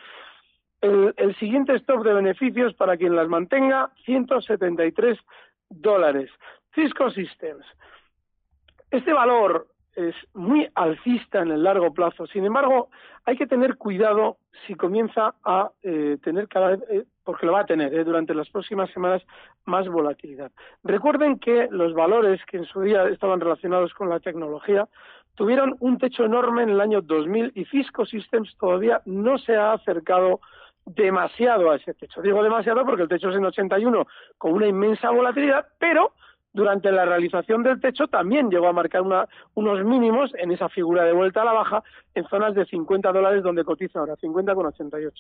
El, 0.81 1.15
el 1.17 1.35
siguiente 1.37 1.75
stop 1.77 2.05
de 2.05 2.13
beneficios 2.13 2.75
para 2.75 2.97
quien 2.97 3.17
las 3.17 3.29
mantenga, 3.29 3.91
173 4.05 5.19
dólares. 5.71 6.31
Cisco 6.75 7.11
Systems. 7.11 7.65
Este 8.91 9.13
valor 9.13 9.69
es 9.97 10.15
muy 10.35 10.69
alcista 10.75 11.41
en 11.43 11.51
el 11.51 11.63
largo 11.63 11.93
plazo. 11.93 12.27
Sin 12.27 12.45
embargo, 12.45 12.89
hay 13.25 13.37
que 13.37 13.47
tener 13.47 13.77
cuidado 13.77 14.39
si 14.67 14.75
comienza 14.75 15.35
a 15.45 15.71
eh, 15.83 16.19
tener 16.23 16.49
cada 16.49 16.69
vez, 16.69 16.81
eh, 16.91 17.05
porque 17.25 17.47
lo 17.47 17.53
va 17.53 17.61
a 17.61 17.67
tener 17.67 17.95
eh, 17.95 18.05
durante 18.05 18.35
las 18.35 18.49
próximas 18.51 18.91
semanas, 18.91 19.23
más 19.65 19.89
volatilidad. 19.89 20.53
Recuerden 20.83 21.39
que 21.39 21.69
los 21.71 21.95
valores 21.95 22.41
que 22.47 22.59
en 22.59 22.65
su 22.65 22.81
día 22.81 23.09
estaban 23.09 23.41
relacionados 23.41 23.95
con 23.95 24.09
la 24.09 24.21
tecnología 24.21 24.89
tuvieron 25.35 25.77
un 25.81 25.99
techo 25.99 26.25
enorme 26.25 26.63
en 26.63 26.71
el 26.71 26.81
año 26.81 27.01
2000 27.01 27.53
y 27.55 27.65
Cisco 27.67 28.07
Systems 28.07 28.57
todavía 28.59 29.01
no 29.05 29.39
se 29.39 29.57
ha 29.57 29.73
acercado 29.73 30.41
demasiado 30.87 31.71
a 31.71 31.77
ese 31.77 31.95
techo. 31.95 32.21
Digo 32.23 32.43
demasiado 32.43 32.85
porque 32.85 33.03
el 33.03 33.09
techo 33.09 33.31
es 33.31 33.37
en 33.37 33.45
81 33.45 34.07
con 34.39 34.53
una 34.53 34.67
inmensa 34.67 35.11
volatilidad, 35.11 35.67
pero 35.79 36.13
durante 36.55 36.91
la 36.93 37.05
realización 37.05 37.63
del 37.65 37.81
techo 37.81 38.07
también 38.07 38.49
llegó 38.49 38.69
a 38.69 38.73
marcar 38.73 39.03
una, 39.03 39.29
unos 39.55 39.85
mínimos 39.85 40.33
en 40.39 40.53
esa 40.53 40.69
figura 40.69 41.05
de 41.05 41.13
vuelta 41.13 41.43
a 41.43 41.45
la 41.45 41.53
baja 41.53 41.83
en 42.15 42.25
zonas 42.29 42.55
de 42.55 42.65
50 42.65 43.13
dólares 43.13 43.43
donde 43.43 43.65
cotiza 43.65 43.99
ahora, 43.99 44.17
50,88. 44.17 45.13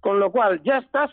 Con 0.00 0.18
lo 0.18 0.32
cual 0.32 0.62
ya 0.62 0.78
estás 0.78 1.10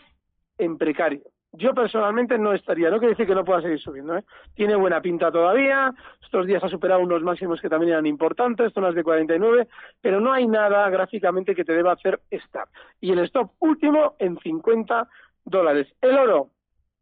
en 0.56 0.78
precario. 0.78 1.20
Yo 1.52 1.74
personalmente 1.74 2.38
no 2.38 2.52
estaría, 2.52 2.90
no 2.90 2.98
quiere 2.98 3.12
decir 3.12 3.26
que 3.26 3.34
no 3.34 3.44
pueda 3.44 3.62
seguir 3.62 3.78
subiendo, 3.78 4.16
¿eh? 4.16 4.24
tiene 4.54 4.74
buena 4.74 5.00
pinta 5.00 5.30
todavía, 5.30 5.94
estos 6.22 6.46
días 6.46 6.62
ha 6.62 6.68
superado 6.68 7.00
unos 7.00 7.22
máximos 7.22 7.60
que 7.60 7.70
también 7.70 7.92
eran 7.92 8.06
importantes, 8.06 8.72
zonas 8.72 8.94
de 8.94 9.02
49, 9.02 9.66
pero 10.00 10.20
no 10.20 10.32
hay 10.32 10.46
nada 10.46 10.88
gráficamente 10.90 11.54
que 11.54 11.64
te 11.64 11.72
deba 11.72 11.92
hacer 11.92 12.20
estar. 12.30 12.68
Y 13.00 13.12
el 13.12 13.20
stop 13.20 13.52
último 13.60 14.14
en 14.18 14.38
50 14.38 15.08
dólares. 15.44 15.88
El 16.02 16.18
oro 16.18 16.50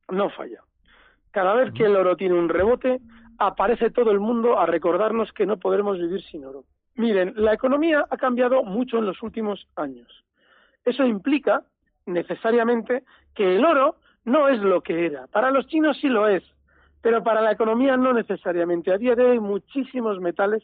no 0.08 0.30
falla. 0.30 0.65
Cada 1.36 1.52
vez 1.52 1.70
que 1.74 1.84
el 1.84 1.94
oro 1.94 2.16
tiene 2.16 2.34
un 2.34 2.48
rebote, 2.48 2.98
aparece 3.36 3.90
todo 3.90 4.10
el 4.10 4.20
mundo 4.20 4.58
a 4.58 4.64
recordarnos 4.64 5.34
que 5.34 5.44
no 5.44 5.58
podremos 5.58 5.98
vivir 5.98 6.22
sin 6.22 6.46
oro. 6.46 6.64
Miren, 6.94 7.34
la 7.36 7.52
economía 7.52 8.06
ha 8.08 8.16
cambiado 8.16 8.62
mucho 8.62 8.96
en 8.96 9.04
los 9.04 9.22
últimos 9.22 9.68
años. 9.76 10.24
Eso 10.82 11.04
implica 11.04 11.62
necesariamente 12.06 13.04
que 13.34 13.56
el 13.56 13.66
oro 13.66 13.96
no 14.24 14.48
es 14.48 14.60
lo 14.60 14.80
que 14.80 15.04
era. 15.04 15.26
Para 15.26 15.50
los 15.50 15.66
chinos 15.66 15.98
sí 16.00 16.08
lo 16.08 16.26
es, 16.26 16.42
pero 17.02 17.22
para 17.22 17.42
la 17.42 17.52
economía 17.52 17.98
no 17.98 18.14
necesariamente. 18.14 18.90
A 18.90 18.96
día 18.96 19.14
de 19.14 19.22
hoy 19.22 19.32
hay 19.32 19.40
muchísimos 19.40 20.18
metales 20.18 20.62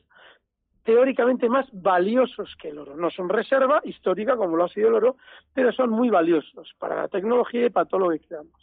teóricamente 0.84 1.50
más 1.50 1.68
valiosos 1.70 2.56
que 2.56 2.70
el 2.70 2.78
oro. 2.78 2.96
No 2.96 3.10
son 3.10 3.28
reserva 3.28 3.82
histórica 3.84 4.38
como 4.38 4.56
lo 4.56 4.64
ha 4.64 4.68
sido 4.70 4.88
el 4.88 4.94
oro, 4.94 5.16
pero 5.52 5.70
son 5.70 5.90
muy 5.90 6.08
valiosos 6.08 6.74
para 6.78 6.96
la 6.96 7.08
tecnología 7.08 7.66
y 7.66 7.70
para 7.70 7.84
todo 7.84 8.00
lo 8.00 8.08
que 8.08 8.20
creamos. 8.20 8.56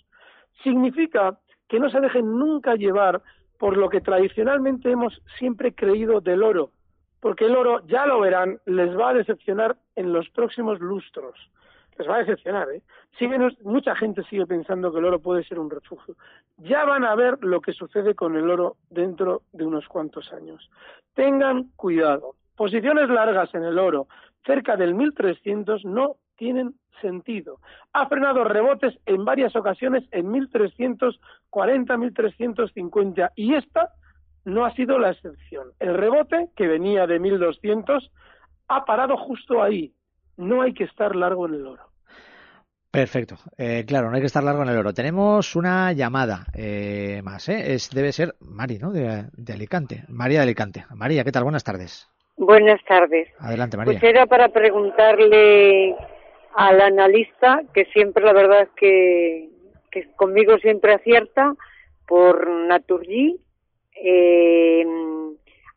Significa 0.63 1.37
que 1.69 1.79
no 1.79 1.89
se 1.89 2.01
dejen 2.01 2.37
nunca 2.37 2.75
llevar 2.75 3.21
por 3.57 3.77
lo 3.77 3.89
que 3.89 4.01
tradicionalmente 4.01 4.91
hemos 4.91 5.21
siempre 5.37 5.73
creído 5.73 6.19
del 6.19 6.43
oro, 6.43 6.71
porque 7.19 7.45
el 7.45 7.55
oro, 7.55 7.85
ya 7.87 8.05
lo 8.05 8.19
verán, 8.19 8.59
les 8.65 8.97
va 8.97 9.09
a 9.09 9.13
decepcionar 9.13 9.77
en 9.95 10.11
los 10.11 10.29
próximos 10.29 10.79
lustros. 10.79 11.35
Les 11.97 12.07
va 12.07 12.15
a 12.15 12.19
decepcionar, 12.19 12.69
¿eh? 12.71 12.81
Mucha 13.63 13.93
gente 13.95 14.23
sigue 14.23 14.45
pensando 14.45 14.91
que 14.91 14.99
el 14.99 15.05
oro 15.05 15.19
puede 15.19 15.43
ser 15.43 15.59
un 15.59 15.69
refugio. 15.69 16.15
Ya 16.57 16.85
van 16.85 17.03
a 17.03 17.13
ver 17.15 17.37
lo 17.41 17.59
que 17.59 17.73
sucede 17.73 18.15
con 18.15 18.37
el 18.37 18.49
oro 18.49 18.77
dentro 18.89 19.41
de 19.51 19.65
unos 19.65 19.85
cuantos 19.89 20.31
años. 20.31 20.69
Tengan 21.13 21.71
cuidado. 21.75 22.35
Posiciones 22.55 23.09
largas 23.09 23.53
en 23.53 23.63
el 23.63 23.77
oro, 23.77 24.07
cerca 24.45 24.77
del 24.77 24.95
1300, 24.95 25.83
no 25.83 26.15
tienen 26.39 26.73
sentido. 27.01 27.59
Ha 27.93 28.07
frenado 28.07 28.43
rebotes 28.43 28.97
en 29.05 29.23
varias 29.25 29.55
ocasiones 29.55 30.03
en 30.11 30.31
1340, 30.31 31.97
1350 31.97 33.31
y 33.35 33.53
esta 33.53 33.89
no 34.45 34.65
ha 34.65 34.73
sido 34.73 34.97
la 34.97 35.11
excepción. 35.11 35.67
El 35.79 35.95
rebote, 35.95 36.47
que 36.55 36.67
venía 36.67 37.05
de 37.05 37.19
1200, 37.19 38.11
ha 38.69 38.85
parado 38.85 39.17
justo 39.17 39.61
ahí. 39.61 39.93
No 40.37 40.61
hay 40.61 40.73
que 40.73 40.85
estar 40.85 41.15
largo 41.15 41.47
en 41.47 41.55
el 41.55 41.67
oro. 41.67 41.83
Perfecto. 42.89 43.35
Eh, 43.57 43.83
claro, 43.85 44.09
no 44.09 44.15
hay 44.15 44.21
que 44.21 44.27
estar 44.27 44.43
largo 44.43 44.63
en 44.63 44.69
el 44.69 44.77
oro. 44.77 44.93
Tenemos 44.93 45.55
una 45.55 45.91
llamada 45.91 46.47
eh, 46.55 47.21
más, 47.23 47.47
¿eh? 47.49 47.73
Es, 47.73 47.91
debe 47.91 48.11
ser 48.11 48.33
Mari, 48.39 48.79
¿no? 48.79 48.91
De, 48.91 49.25
de, 49.33 49.53
Alicante. 49.53 50.05
María 50.07 50.39
de 50.39 50.43
Alicante. 50.43 50.85
María, 50.95 51.23
¿qué 51.23 51.31
tal? 51.31 51.43
Buenas 51.43 51.63
tardes. 51.63 52.09
Buenas 52.35 52.83
tardes. 52.85 53.27
Adelante, 53.37 53.77
María. 53.77 53.99
Pues 53.99 54.03
era 54.03 54.25
para 54.25 54.49
preguntarle 54.49 55.95
al 56.55 56.81
analista, 56.81 57.61
que 57.73 57.85
siempre 57.85 58.23
la 58.23 58.33
verdad 58.33 58.63
es 58.63 58.69
que, 58.75 59.49
que 59.91 60.11
conmigo 60.15 60.57
siempre 60.59 60.93
acierta, 60.93 61.53
por 62.07 62.49
Naturgy, 62.49 63.39
eh, 64.03 64.85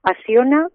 Acciona 0.03 0.69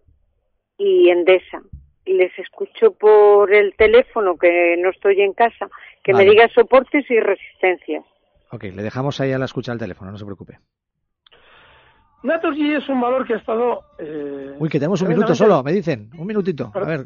y 0.78 1.10
Endesa. 1.10 1.62
Les 2.06 2.38
escucho 2.40 2.92
por 2.92 3.54
el 3.54 3.76
teléfono, 3.76 4.38
que 4.38 4.78
no 4.78 4.92
estoy 4.92 5.22
en 5.22 5.34
casa, 5.34 5.68
que 6.04 6.14
Vale. 6.14 6.26
me 6.26 6.32
diga 6.32 6.48
soportes 6.50 7.10
y 7.10 7.20
resistencias. 7.20 8.06
Ok, 8.52 8.64
le 8.64 8.84
dejamos 8.84 9.20
ahí 9.20 9.34
a 9.34 9.38
la 9.38 9.46
escucha 9.46 9.72
al 9.72 9.80
teléfono, 9.80 10.12
no 10.12 10.18
se 10.18 10.26
preocupe. 10.26 10.60
Naturgy 12.24 12.74
es 12.74 12.88
un 12.90 13.02
valor 13.02 13.26
que 13.26 13.34
ha 13.34 13.38
estado... 13.38 13.82
Eh, 14.00 14.56
Uy, 14.58 14.70
que 14.70 14.80
tenemos 14.80 15.02
un 15.02 15.10
minuto 15.10 15.36
solo, 15.36 15.62
me 15.64 15.72
dicen. 15.72 16.10
Un 16.18 16.28
minutito. 16.28 16.72
A 16.74 16.80
ver, 16.80 17.06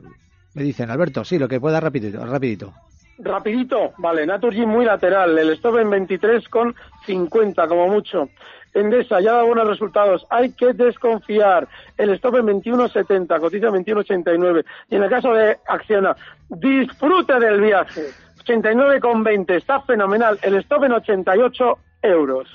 me 0.54 0.64
dicen, 0.64 0.90
Alberto, 0.90 1.24
sí, 1.24 1.40
lo 1.40 1.48
que 1.48 1.60
pueda 1.60 1.80
rapidito. 1.80 2.26
rapidito. 2.26 2.74
Rapidito, 3.20 3.94
vale, 3.98 4.26
Naturgy 4.26 4.66
muy 4.66 4.84
lateral, 4.84 5.38
el 5.38 5.52
stop 5.52 5.78
en 5.78 5.90
23 5.90 6.48
con 6.50 6.76
50 7.06 7.68
como 7.68 7.88
mucho. 7.88 8.30
Endesa 8.74 9.20
ya 9.20 9.34
da 9.34 9.44
buenos 9.44 9.68
resultados, 9.68 10.26
hay 10.30 10.54
que 10.54 10.74
desconfiar. 10.74 11.68
El 11.98 12.12
stop 12.12 12.38
en 12.38 12.48
21.70, 12.48 13.40
cotiza 13.40 13.68
21.89. 13.68 14.66
Y 14.90 14.96
en 14.96 15.04
el 15.04 15.10
caso 15.10 15.34
de 15.34 15.58
Acciona, 15.68 16.16
disfrute 16.50 17.40
del 17.40 17.60
viaje. 17.60 18.08
89,20, 18.46 19.52
está 19.56 19.82
fenomenal. 19.82 20.40
El 20.42 20.56
stop 20.56 20.86
en 20.86 20.94
88 20.94 21.78
euros. 22.02 22.48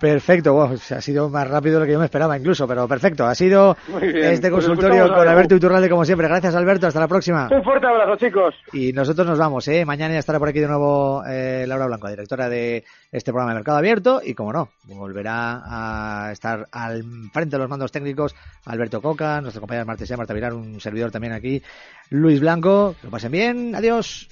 Perfecto, 0.00 0.54
wow, 0.54 0.72
ha 0.72 1.00
sido 1.02 1.28
más 1.28 1.46
rápido 1.46 1.74
de 1.74 1.80
lo 1.80 1.86
que 1.86 1.92
yo 1.92 1.98
me 1.98 2.06
esperaba 2.06 2.34
incluso, 2.34 2.66
pero 2.66 2.88
perfecto. 2.88 3.26
Ha 3.26 3.34
sido 3.34 3.76
este 4.00 4.48
pues 4.48 4.64
consultorio 4.64 5.04
escuchamos 5.04 5.18
con 5.18 5.28
Alberto 5.28 5.56
Iturralde 5.56 5.90
como 5.90 6.06
siempre. 6.06 6.26
Gracias 6.26 6.54
Alberto, 6.54 6.86
hasta 6.86 7.00
la 7.00 7.06
próxima. 7.06 7.50
Un 7.52 7.62
fuerte 7.62 7.86
abrazo, 7.86 8.16
chicos. 8.16 8.54
Y 8.72 8.94
nosotros 8.94 9.26
nos 9.26 9.38
vamos, 9.38 9.68
¿eh? 9.68 9.84
Mañana 9.84 10.14
ya 10.14 10.20
estará 10.20 10.38
por 10.38 10.48
aquí 10.48 10.58
de 10.58 10.68
nuevo 10.68 11.22
eh, 11.28 11.66
Laura 11.68 11.86
Blanco, 11.86 12.08
directora 12.08 12.48
de 12.48 12.82
este 13.12 13.30
programa 13.30 13.52
de 13.52 13.56
Mercado 13.56 13.76
Abierto. 13.76 14.22
Y 14.24 14.32
como 14.32 14.54
no, 14.54 14.70
volverá 14.84 15.60
a 15.66 16.32
estar 16.32 16.66
al 16.72 17.04
frente 17.30 17.56
de 17.56 17.58
los 17.58 17.68
mandos 17.68 17.92
técnicos 17.92 18.34
Alberto 18.64 19.02
Coca, 19.02 19.42
nuestra 19.42 19.60
compañera 19.60 19.84
Marta 19.84 20.06
Sea, 20.06 20.16
Marta 20.16 20.32
Vilar, 20.32 20.54
un 20.54 20.80
servidor 20.80 21.10
también 21.10 21.34
aquí, 21.34 21.62
Luis 22.08 22.40
Blanco. 22.40 22.94
Que 22.98 23.06
lo 23.06 23.10
pasen 23.10 23.32
bien, 23.32 23.74
adiós. 23.74 24.30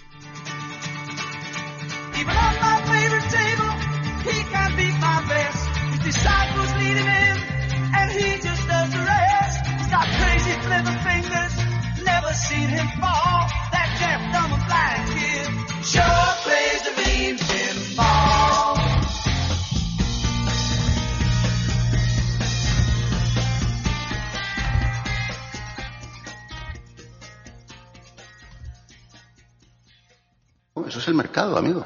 Eso 30.88 31.00
es 31.00 31.09
el 31.09 31.14
mercado, 31.14 31.59
amigo. 31.59 31.85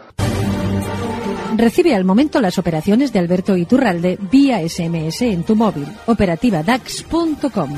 Recibe 1.56 1.94
al 1.94 2.04
momento 2.04 2.40
las 2.40 2.58
operaciones 2.58 3.12
de 3.12 3.18
Alberto 3.18 3.56
Iturralde 3.56 4.16
vía 4.30 4.66
SMS 4.66 5.22
en 5.22 5.42
tu 5.44 5.56
móvil. 5.56 5.86
Operativa 6.06 6.62
DAX.com. 6.62 7.70